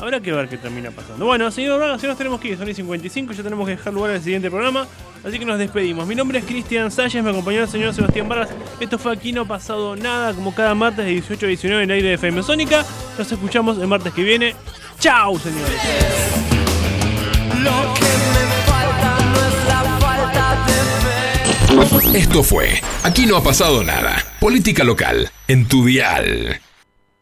Habrá 0.00 0.20
que 0.20 0.32
ver 0.32 0.48
qué 0.48 0.56
termina 0.56 0.90
pasando. 0.90 1.26
Bueno, 1.26 1.50
señor 1.50 1.78
Vargas, 1.78 2.00
ya 2.00 2.08
nos 2.08 2.16
tenemos 2.16 2.40
que 2.40 2.48
ir, 2.48 2.58
son 2.58 2.68
y 2.68 2.74
55, 2.74 3.34
ya 3.34 3.42
tenemos 3.42 3.66
que 3.66 3.76
dejar 3.76 3.92
lugar 3.92 4.12
al 4.12 4.22
siguiente 4.22 4.50
programa, 4.50 4.86
así 5.22 5.38
que 5.38 5.44
nos 5.44 5.58
despedimos. 5.58 6.06
Mi 6.06 6.14
nombre 6.14 6.38
es 6.38 6.44
Cristian 6.46 6.90
Salles, 6.90 7.22
me 7.22 7.30
acompañó 7.30 7.60
el 7.60 7.68
señor 7.68 7.92
Sebastián 7.92 8.28
Vargas. 8.28 8.48
Esto 8.80 8.98
fue 8.98 9.12
Aquí 9.12 9.32
No 9.32 9.42
ha 9.42 9.44
pasado 9.44 9.96
nada, 9.96 10.32
como 10.32 10.54
cada 10.54 10.74
martes 10.74 11.04
de 11.04 11.10
18 11.12 11.44
a 11.44 11.48
19 11.48 11.82
en 11.84 11.90
el 11.90 11.96
aire 11.96 12.08
de 12.08 12.14
FM 12.14 12.42
Sónica. 12.42 12.84
Nos 13.18 13.30
escuchamos 13.30 13.78
el 13.78 13.88
martes 13.88 14.14
que 14.14 14.22
viene. 14.22 14.54
¡Chao, 14.98 15.38
señores! 15.38 15.76
Lo 17.62 17.94
que 17.94 18.00
me 18.00 18.62
falta 18.66 19.18
no 19.20 19.36
es 19.46 19.68
la 19.68 19.82
falta 20.00 20.66
de 20.66 22.10
fe. 22.12 22.18
Esto 22.18 22.42
fue 22.42 22.80
Aquí 23.02 23.26
no 23.26 23.36
ha 23.36 23.42
pasado 23.42 23.84
nada. 23.84 24.24
Política 24.40 24.82
local 24.82 25.30
en 25.46 25.68
tu 25.68 25.84
dial. 25.84 26.60